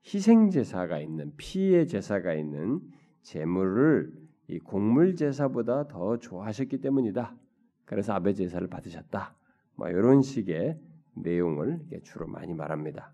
[0.05, 2.81] 희생 제사가 있는 피의 제사가 있는
[3.21, 4.11] 제물을
[4.47, 7.35] 이 곡물 제사보다 더 좋아하셨기 때문이다.
[7.85, 9.35] 그래서 아베 제사를 받으셨다.
[9.75, 10.79] 뭐 이런 식의
[11.15, 13.13] 내용을 주로 많이 말합니다.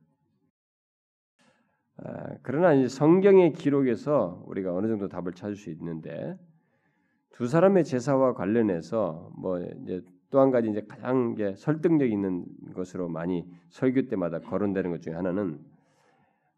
[2.04, 6.38] 아, 그러나 이제 성경의 기록에서 우리가 어느 정도 답을 찾을 수 있는데
[7.32, 13.08] 두 사람의 제사와 관련해서 뭐 이제 또 한 가지 이제 가장 이제 설득력 있는 것으로
[13.08, 15.60] 많이 설교 때마다 거론되는 것 중에 하나는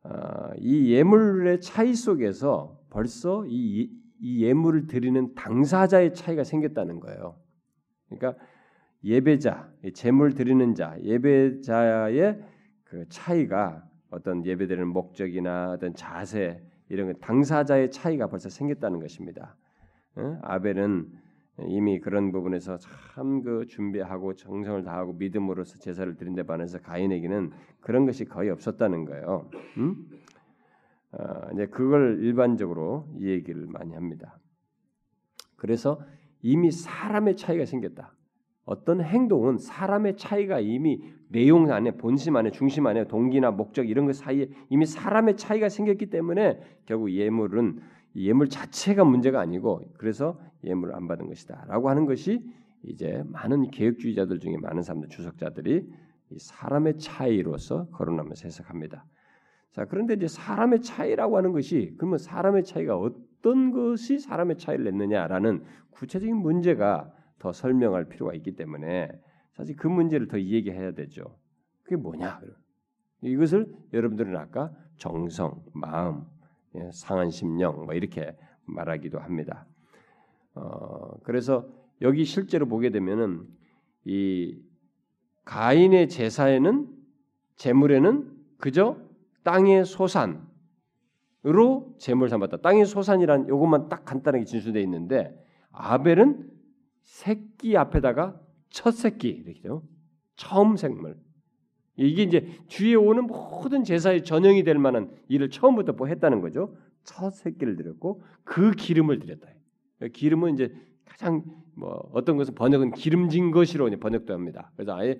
[0.04, 7.36] 어, 이 예물의 차이 속에서 벌써 이, 이 예물을 드리는 당사자의 차이가 생겼다는 거예요.
[8.10, 8.42] 그러니까
[9.04, 12.42] 예배자, 제물 드리는 자, 예배자의
[12.86, 19.56] 그 차이가 어떤 예배드리는 목적이나 어떤 자세 이런 당사자의 차이가 벌써 생겼다는 것입니다.
[20.42, 21.08] 아벨은
[21.68, 27.52] 이미 그런 부분에서 참 그 준비하고 정성을 다하고 믿음으로서 제사를 드린 데 반해서 가인에게는
[27.82, 29.50] 그런 것이 거의 없었다는 거예요.
[29.78, 30.10] 음?
[31.12, 34.40] 어, 이제 그걸 일반적으로 이 얘기를 많이 합니다.
[35.56, 36.02] 그래서
[36.42, 38.14] 이미 사람의 차이가 생겼다.
[38.70, 44.16] 어떤 행동은 사람의 차이가 이미 내용 안에 본심 안에 중심 안에 동기나 목적 이런 것
[44.16, 47.80] 사이에 이미 사람의 차이가 생겼기 때문에 결국 예물은
[48.16, 52.46] 예물 자체가 문제가 아니고 그래서 예물을 안 받은 것이다라고 하는 것이
[52.84, 55.90] 이제 많은 개혁주의자들 중에 많은 사람들 주석자들이
[56.38, 59.04] 사람의 차이로서 거론하면서 해석합니다.
[59.72, 65.64] 자 그런데 이제 사람의 차이라고 하는 것이 그러면 사람의 차이가 어떤 것이 사람의 차이를 냈느냐라는
[65.90, 69.10] 구체적인 문제가 더 설명할 필요가 있기 때문에
[69.54, 71.38] 사실 그 문제를 더 얘기해야 되죠.
[71.84, 72.40] 그게 뭐냐?
[73.22, 76.24] 이것을 여러분들은 아까 정성, 마음,
[76.76, 79.66] 예, 상한 심령 뭐 이렇게 말하기도 합니다.
[80.54, 81.68] 어, 그래서
[82.02, 83.46] 여기 실제로 보게 되면은
[84.06, 84.62] 이
[85.46, 86.88] 가인의 제사에는
[87.56, 88.98] 제물에는 그저
[89.44, 90.46] 땅의 소산으로
[91.98, 92.58] 제물 삼았다.
[92.58, 95.36] 땅의 소산이란 요것만 딱 간단하게 진술되어 있는데
[95.72, 96.49] 아벨은
[97.10, 98.40] 새끼 앞에다가
[98.70, 99.84] 첫 새끼 이렇게죠.
[100.36, 101.18] 처음 생물.
[101.98, 106.78] 이게 이제 주위에 오는 모든 제사의 전형이 될 만한 일을 처음부터 뭐 했다는 거죠.
[107.04, 109.48] 첫 새끼를 드렸고 그 기름을 드렸다.
[110.14, 110.72] 기름은 이제
[111.04, 111.44] 가장
[111.76, 114.72] 뭐 어떤 것은 번역은 기름진 것이로 번역도 합니다.
[114.76, 115.20] 그래서 아예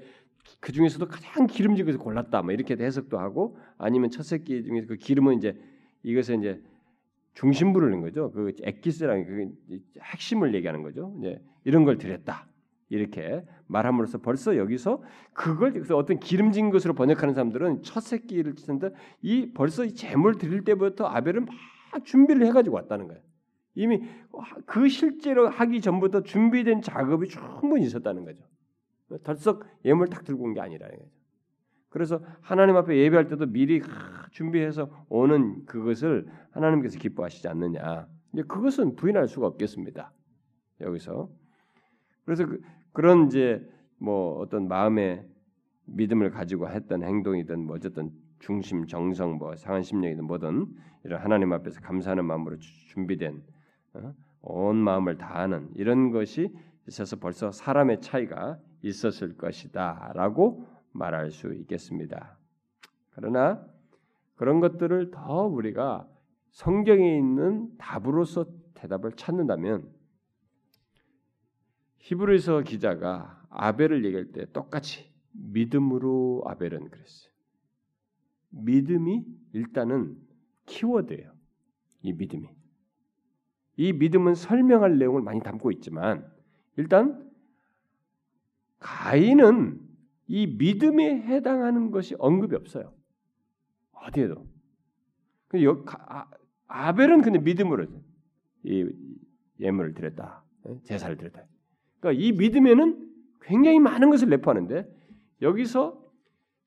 [0.60, 2.44] 그 중에서도 가장 기름진 것을 골랐다.
[2.44, 5.60] 뭐 이렇게 해석도 하고 아니면 첫 새끼 중에서 그 기름은 이제
[6.04, 6.62] 이것은 이제
[7.34, 8.32] 중심부를 넣는 거죠.
[8.32, 11.14] 그 엑기스라는 그 핵심을 얘기하는 거죠.
[11.20, 12.48] 이제 이런 걸 드렸다.
[12.90, 15.04] 이렇게 말함으로써 벌써 여기서
[15.34, 18.90] 그걸 그래서 어떤 기름진 것으로 번역하는 사람들은 첫 새끼를 치는데
[19.22, 23.22] 이 벌써 이 제물 드릴 때부터 아벨은 막 준비를 해가지고 왔다는 거예요.
[23.76, 24.02] 이미
[24.66, 28.44] 그 실제로 하기 전부터 준비된 작업이 충분히 있었다는 거죠.
[29.24, 31.12] 덜썩 예물 딱 들고 온 게 아니라는 거죠.
[31.90, 33.82] 그래서 하나님 앞에 예배할 때도 미리
[34.32, 38.08] 준비해서 오는 그것을 하나님께서 기뻐하시지 않느냐.
[38.48, 40.12] 그것은 부인할 수가 없겠습니다.
[40.82, 41.30] 여기서
[42.30, 42.62] 그래서 그,
[42.94, 43.68] 그런 이제
[43.98, 45.26] 뭐 어떤 마음의
[45.86, 50.68] 믿음을 가지고 했던 행동이든 뭐 어쨌든 중심 정성 뭐 상한 심령이든 뭐든
[51.06, 53.42] 이런 하나님 앞에서 감사하는 마음으로 준비된
[53.96, 54.14] 어?
[54.44, 56.56] 온 마음을 다하는 이런 것이
[56.88, 62.38] 있어서 벌써 사람의 차이가 있었을 것이다라고 말할 수 있겠습니다.
[63.16, 63.66] 그러나
[64.36, 66.08] 그런 것들을 더 우리가
[66.52, 69.98] 성경에 있는 답으로서 대답을 찾는다면
[72.00, 77.32] 히브리서 기자가 아벨을 얘기할 때 똑같이 믿음으로 아벨은 그랬어요.
[78.50, 80.18] 믿음이 일단은
[80.66, 81.32] 키워드예요.
[82.02, 82.50] 이 믿음이.
[83.78, 86.30] 이 믿음은 설명할 내용을 많이 담고 있지만
[86.78, 87.30] 일단
[88.80, 89.80] 가인은
[90.28, 92.94] 이 믿음에 해당하는 것이 언급이 없어요.
[93.92, 94.48] 어디에도.
[95.48, 95.58] 그
[96.08, 96.30] 아,
[96.68, 97.88] 아벨은 근데 믿음으로
[98.64, 98.90] 이
[99.60, 100.44] 예물을 드렸다.
[100.84, 101.44] 제사를 드렸다.
[102.00, 103.10] 그러니까 이 믿음에는
[103.42, 104.88] 굉장히 많은 것을 내포하는데
[105.42, 106.02] 여기서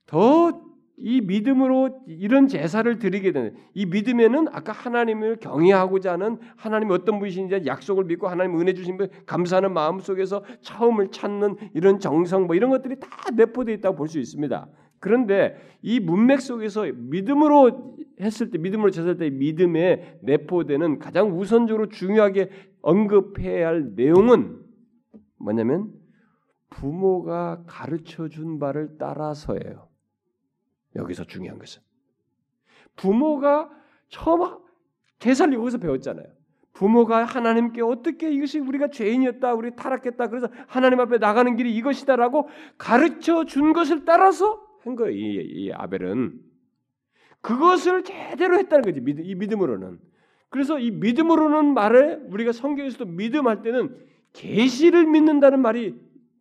[0.07, 0.73] 더
[1.05, 7.63] 이 믿음으로 이런 제사를 드리게 되는 이 믿음에는 아까 하나님을 경외하고자 하는 하나님이 어떤 분이신지
[7.67, 12.71] 약속을 믿고 하나님 은혜 주신 분 감사하는 마음 속에서 처음을 찾는 이런 정성 뭐 이런
[12.71, 14.69] 것들이 다 내포되어 있다고 볼 수 있습니다.
[15.01, 22.51] 그런데 이 문맥 속에서 믿음으로 했을 때 믿음으로 제사할 때 믿음에 내포되는 가장 우선적으로 중요하게
[22.83, 24.62] 언급해야 할 내용은
[25.43, 25.93] 뭐냐면
[26.71, 29.89] 부모가 가르쳐 준 바를 따라서예요.
[30.97, 31.83] 여기서 중요한 것은
[32.97, 33.71] 부모가
[34.09, 34.59] 처음
[35.19, 36.27] 제사를 여기서 배웠잖아요.
[36.73, 43.45] 부모가 하나님께 어떻게 이것이 우리가 죄인이었다, 우리 타락했다, 그래서 하나님 앞에 나가는 길이 이것이다라고 가르쳐
[43.45, 45.13] 준 것을 따라서 한 거예요.
[45.13, 46.41] 이, 이 아벨은
[47.41, 49.23] 그것을 제대로 했다는 거지.
[49.23, 50.01] 이 믿음으로는.
[50.49, 53.97] 그래서 이 믿음으로는 말에 우리가 성경에서도 믿음할 때는
[54.33, 55.95] 계시를 믿는다는 말이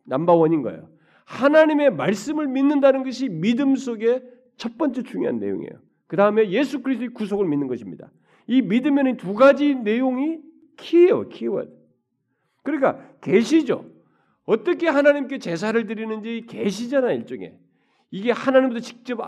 [0.04, 0.88] 넘버원인 거예요.
[1.24, 4.22] 하나님의 말씀을 믿는다는 것이 믿음 속에
[4.56, 5.72] 첫 번째 중요한 내용이에요.
[6.06, 8.10] 그 다음에 예수 그리스도의 구속을 믿는 것입니다.
[8.46, 10.40] 이 믿음에는 두 가지 내용이
[10.76, 11.70] 키예요, 키워드.
[12.62, 13.86] 그러니까 계시죠.
[14.44, 17.56] 어떻게 하나님께 제사를 드리는지 계시잖아 일종의.
[18.10, 19.18] 이게 하나님부터 직접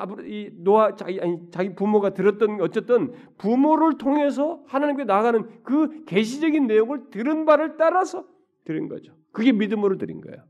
[0.58, 7.46] 노아 자기 아니 자기 부모가 들었던 어쨌든 부모를 통해서 하나님께 나가는 그 계시적인 내용을 들은
[7.46, 8.26] 바를 따라서
[8.64, 9.14] 드린 거죠.
[9.32, 10.42] 그게 믿음으로 드린 거예요.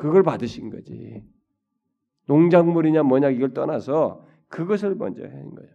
[0.00, 1.24] 그걸 받으신 거지.
[2.26, 5.74] 농작물이냐 뭐냐 이걸 떠나서 그것을 먼저 한 거예요.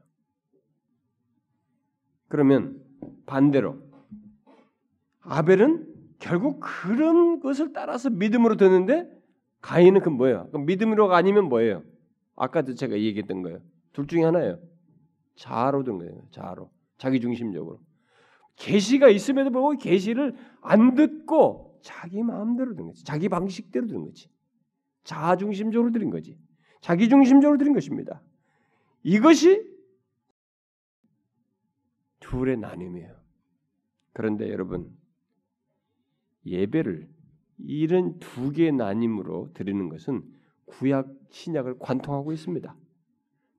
[2.28, 2.82] 그러면
[3.26, 3.82] 반대로
[5.22, 5.88] 아벨은
[6.20, 9.10] 결국 그런 것을 따라서 믿음으로 듣는데
[9.62, 10.50] 가인은 그 뭐예요?
[10.54, 11.84] 믿음으로가 아니면 뭐예요?
[12.36, 13.62] 아까도 제가 얘기했던 거예요.
[13.94, 14.60] 둘 중에 하나예요.
[15.36, 16.22] 자아로 든 거예요.
[16.32, 16.70] 자아로.
[16.98, 17.80] 자기 중심적으로.
[18.60, 23.04] 계시가 있음에도 불구하고 계시를 안 듣고 자기 마음대로 든 거지.
[23.04, 24.30] 자기 방식대로 든 거지.
[25.04, 26.38] 자아 중심적으로 들인 거지.
[26.82, 28.22] 자기 중심적으로 들인 것입니다.
[29.02, 29.66] 이것이
[32.20, 33.16] 둘의 나눔이에요.
[34.14, 34.92] 그런데 여러분
[36.46, 37.10] 예배를
[37.60, 40.22] 이런 두 개의 나님으로 드리는 것은
[40.66, 42.76] 구약 신약을 관통하고 있습니다.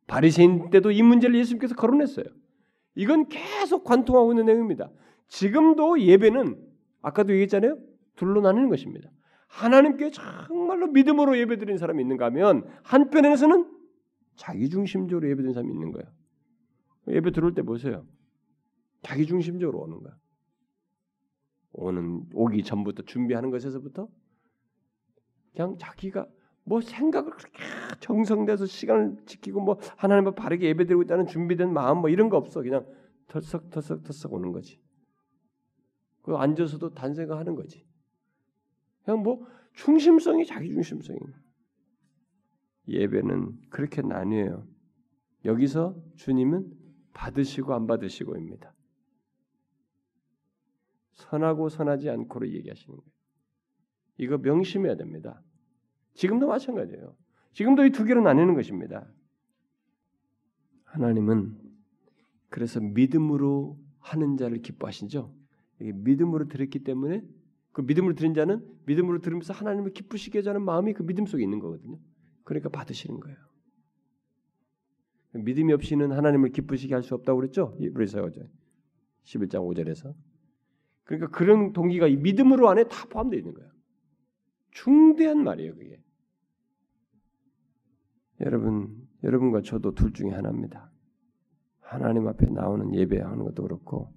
[0.06, 2.26] 바리새인 때도 이 문제를 예수님께서 거론했어요.
[2.94, 4.90] 이건 계속 관통하고 있는 내용입니다.
[5.28, 6.60] 지금도 예배는
[7.02, 7.78] 아까도 얘기했잖아요.
[8.16, 9.10] 둘로 나뉘는 것입니다.
[9.46, 13.70] 하나님께 정말로 믿음으로 예배드리는 사람이 있는가 하면 한편에서는
[14.36, 16.06] 자기 중심적으로 예배드리는 사람이 있는 거예요.
[17.08, 18.06] 예배 들어올 때 보세요.
[19.02, 20.16] 자기 중심적으로 오는 거야.
[21.72, 24.08] 오는 오기 전부터 준비하는 것에서부터
[25.52, 26.26] 그냥 자기가
[26.70, 27.64] 뭐 생각을 그렇게
[27.98, 32.62] 정성돼서 시간을 지키고 뭐 하나님 앞 바르게 예배드리고 있다는 준비된 마음 뭐 이런 거 없어
[32.62, 32.86] 그냥
[33.26, 34.80] 털썩털썩털썩 오는 거지.
[36.22, 37.84] 그 앉아서도 단생하는 거지.
[39.02, 41.18] 그냥 뭐 중심성이 자기 중심성이.
[42.86, 44.64] 예배는 그렇게 나뉘어요.
[45.46, 46.70] 여기서 주님은
[47.14, 48.72] 받으시고 안 받으시고입니다.
[51.14, 53.10] 선하고 선하지 않고를 얘기하시는 거예요.
[54.18, 55.42] 이거 명심해야 됩니다.
[56.20, 57.16] 지금도 마찬가지예요.
[57.54, 59.10] 지금도 이 두 개로 나뉘는 것입니다.
[60.84, 61.56] 하나님은
[62.50, 65.34] 그래서 믿음으로 하는 자를 기뻐하시죠.
[65.78, 67.22] 믿음으로 들었기 때문에
[67.72, 71.98] 그 믿음으로 들은 자는 믿음으로 들으면서 하나님을 기쁘시게 하자는 마음이 그 믿음 속에 있는 거거든요.
[72.44, 73.38] 그러니까 받으시는 거예요.
[75.32, 77.76] 믿음이 없이는 하나님을 기쁘시게 할 수 없다고 그랬죠?
[77.80, 78.28] 이브리서
[79.24, 80.12] 11장 5절에서.
[81.04, 83.70] 그러니까 그런 동기가 이 믿음으로 안에 다 포함되어 있는 거예요.
[84.72, 86.02] 중대한 말이에요, 그게.
[88.40, 90.90] 여러분, 여러분과 저도 둘 중에 하나입니다.
[91.80, 94.14] 하나님 앞에 나오는 예배하는 것도 그렇고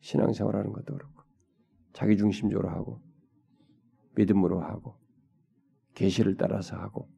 [0.00, 1.22] 신앙생활하는 것도 그렇고
[1.92, 3.00] 자기 중심적으로 하고
[4.14, 4.96] 믿음으로 하고
[5.94, 7.08] 계시를 따라서 하고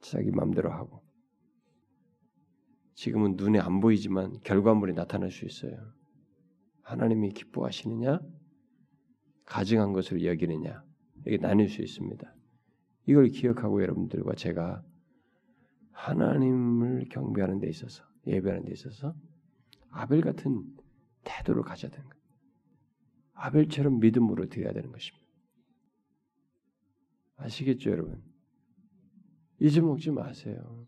[0.00, 1.02] 자기 마음대로 하고
[2.94, 5.76] 지금은 눈에 안 보이지만 결과물이 나타날 수 있어요.
[6.82, 8.20] 하나님이 기뻐하시느냐
[9.44, 10.82] 가증한 것으로 여기느냐
[11.26, 12.34] 이게 나뉠 수 있습니다.
[13.06, 14.82] 이걸 기억하고 여러분들과 제가
[15.96, 19.14] 하나님을 경배하는 데 있어서 예배하는 데 있어서
[19.90, 20.64] 아벨 같은
[21.24, 22.22] 태도를 가져야 되는 거예요.
[23.32, 25.26] 아벨처럼 믿음으로 드려야 되는 것입니다.
[27.36, 28.22] 아시겠죠, 여러분?
[29.58, 30.86] 잊어먹지 마세요.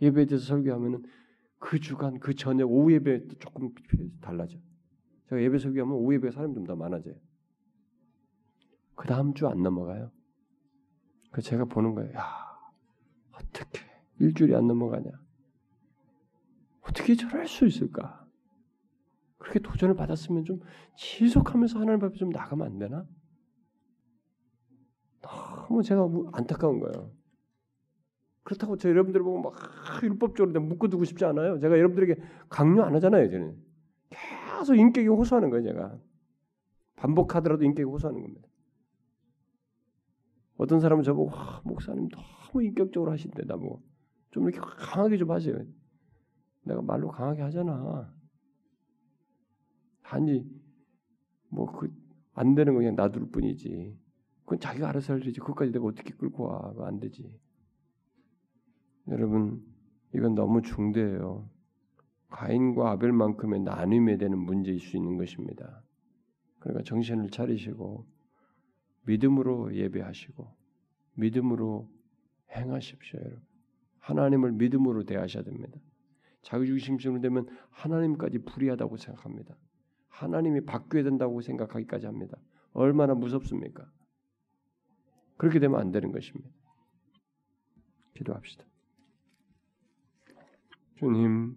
[0.00, 1.04] 예배에 대해서 설교하면은
[1.58, 3.74] 그 주간 그 전에 오후 예배 조금
[4.20, 4.58] 달라져.
[5.28, 7.14] 제가 예배 설교하면 오후 예배 사람이 좀 더 많아져요.
[8.94, 10.10] 그 다음 주 안 넘어가요.
[11.32, 12.12] 그 제가 보는 거예요.
[12.14, 12.24] 야
[13.32, 13.80] 어떻게
[14.20, 15.10] 일주일이 안 넘어가냐?
[16.82, 18.26] 어떻게 저럴 수 있을까?
[19.38, 20.60] 그렇게 도전을 받았으면 좀
[20.96, 23.06] 지속하면서 하나님 앞에 좀 나가면 안 되나?
[25.22, 27.10] 너무 제가 안타까운 거예요.
[28.42, 29.54] 그렇다고 저 여러분들 보고 막
[30.02, 31.58] 율법적으로 묶어두고 싶지 않아요.
[31.58, 33.30] 제가 여러분들에게 강요 안 하잖아요.
[33.30, 33.56] 저는
[34.10, 35.64] 계속 인격이 호소하는 거예요.
[35.64, 35.98] 제가
[36.96, 38.48] 반복하더라도 인격이 호소하는 겁니다.
[40.56, 41.30] 어떤 사람은 저보고
[41.64, 43.82] 목사님 너무 인격적으로 하신대 나보고
[44.30, 45.56] 좀 이렇게 강하게 좀 하세요.
[46.64, 48.12] 내가 말로 강하게 하잖아.
[50.02, 50.44] 단지
[51.50, 52.00] 뭐 그
[52.34, 53.98] 안 되는 거 그냥 놔둘 뿐이지.
[54.44, 56.74] 그건 자기가 알아서 할지 그것까지 내가 어떻게 끌고 와?
[56.86, 57.38] 안 되지.
[59.08, 59.62] 여러분
[60.14, 61.48] 이건 너무 중대해요.
[62.30, 65.82] 가인과 아벨만큼의 나눔에 대한 문제일 수 있는 것입니다.
[66.60, 68.06] 그러니까 정신을 차리시고
[69.06, 70.56] 믿음으로 예배하시고
[71.14, 71.90] 믿음으로
[72.56, 73.49] 행하십시오, 여러분.
[74.00, 75.78] 하나님을 믿음으로 대하셔야 됩니다.
[76.42, 79.56] 자기중심적으로 되면 하나님까지 불의하다고 생각합니다.
[80.08, 82.36] 하나님이 바뀌어야 된다고 생각하기까지 합니다.
[82.72, 83.90] 얼마나 무섭습니까?
[85.36, 86.50] 그렇게 되면 안 되는 것입니다.
[88.14, 88.64] 기도합시다.
[90.96, 91.56] 주님,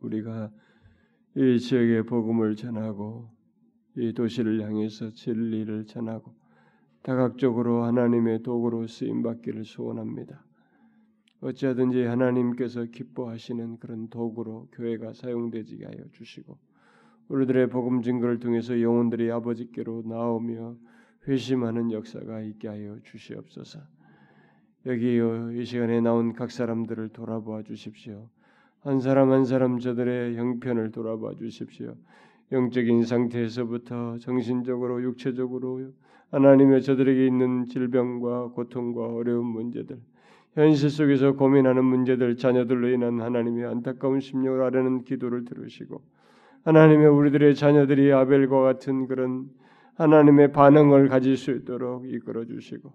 [0.00, 0.50] 우리가
[1.36, 3.30] 이 지역의 복음을 전하고
[3.96, 6.34] 이 도시를 향해서 진리를 전하고
[7.02, 10.44] 다각적으로 하나님의 도구로 쓰임 받기를 소원합니다.
[11.42, 16.56] 어찌하든지 하나님께서 기뻐하시는 그런 도구로 교회가 사용되지 하여 주시고
[17.28, 20.76] 우리들의 복음 증거를 통해서 영혼들이 아버지께로 나오며
[21.26, 23.80] 회심하는 역사가 있게 하여 주시옵소서.
[24.86, 28.28] 여기요 이 시간에 나온 각 사람들을 돌아보아 주십시오.
[28.80, 31.96] 한 사람 한 사람 저들의 형편을 돌아봐 주십시오.
[32.52, 35.92] 영적인 상태에서부터 정신적으로 육체적으로
[36.30, 40.00] 하나님의 저들에게 있는 질병과 고통과 어려운 문제들
[40.54, 46.02] 현실 속에서 고민하는 문제들 자녀들로 인한 하나님의 안타까운 심령을 아뢰는 기도를 들으시고
[46.64, 49.46] 하나님의 우리들의 자녀들이 아벨과 같은 그런
[49.94, 52.92] 하나님의 반응을 가질 수 있도록 이끌어 주시고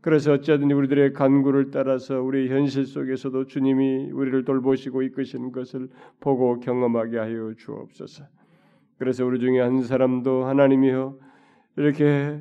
[0.00, 5.88] 그래서 어쨌든 우리들의 간구를 따라서 우리 현실 속에서도 주님이 우리를 돌보시고 이끄시는 것을
[6.20, 8.24] 보고 경험하게 하여 주옵소서.
[8.98, 11.18] 그래서 우리 중에 한 사람도 하나님이여
[11.76, 12.40] 이렇게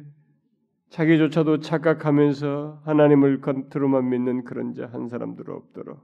[0.90, 6.00] 자기조차도 착각하면서 하나님을 겉으로만 믿는 그런 자 한 사람도 없도록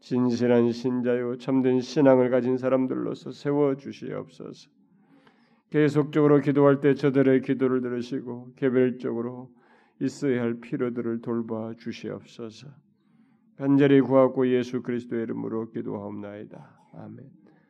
[0.00, 4.68] 진실한 신자요 참된 신앙을 가진 사람들로서 세워 주시옵소서.
[5.70, 9.50] 계속적으로 기도할 때 저들의 기도를 들으시고 개별적으로
[10.00, 12.68] 있어야 할 필요들을 돌봐 주시옵소서.
[13.56, 16.88] 간절히 구하고 예수 그리스도의 이름으로 기도하옵나이다.
[16.94, 17.41] 아멘.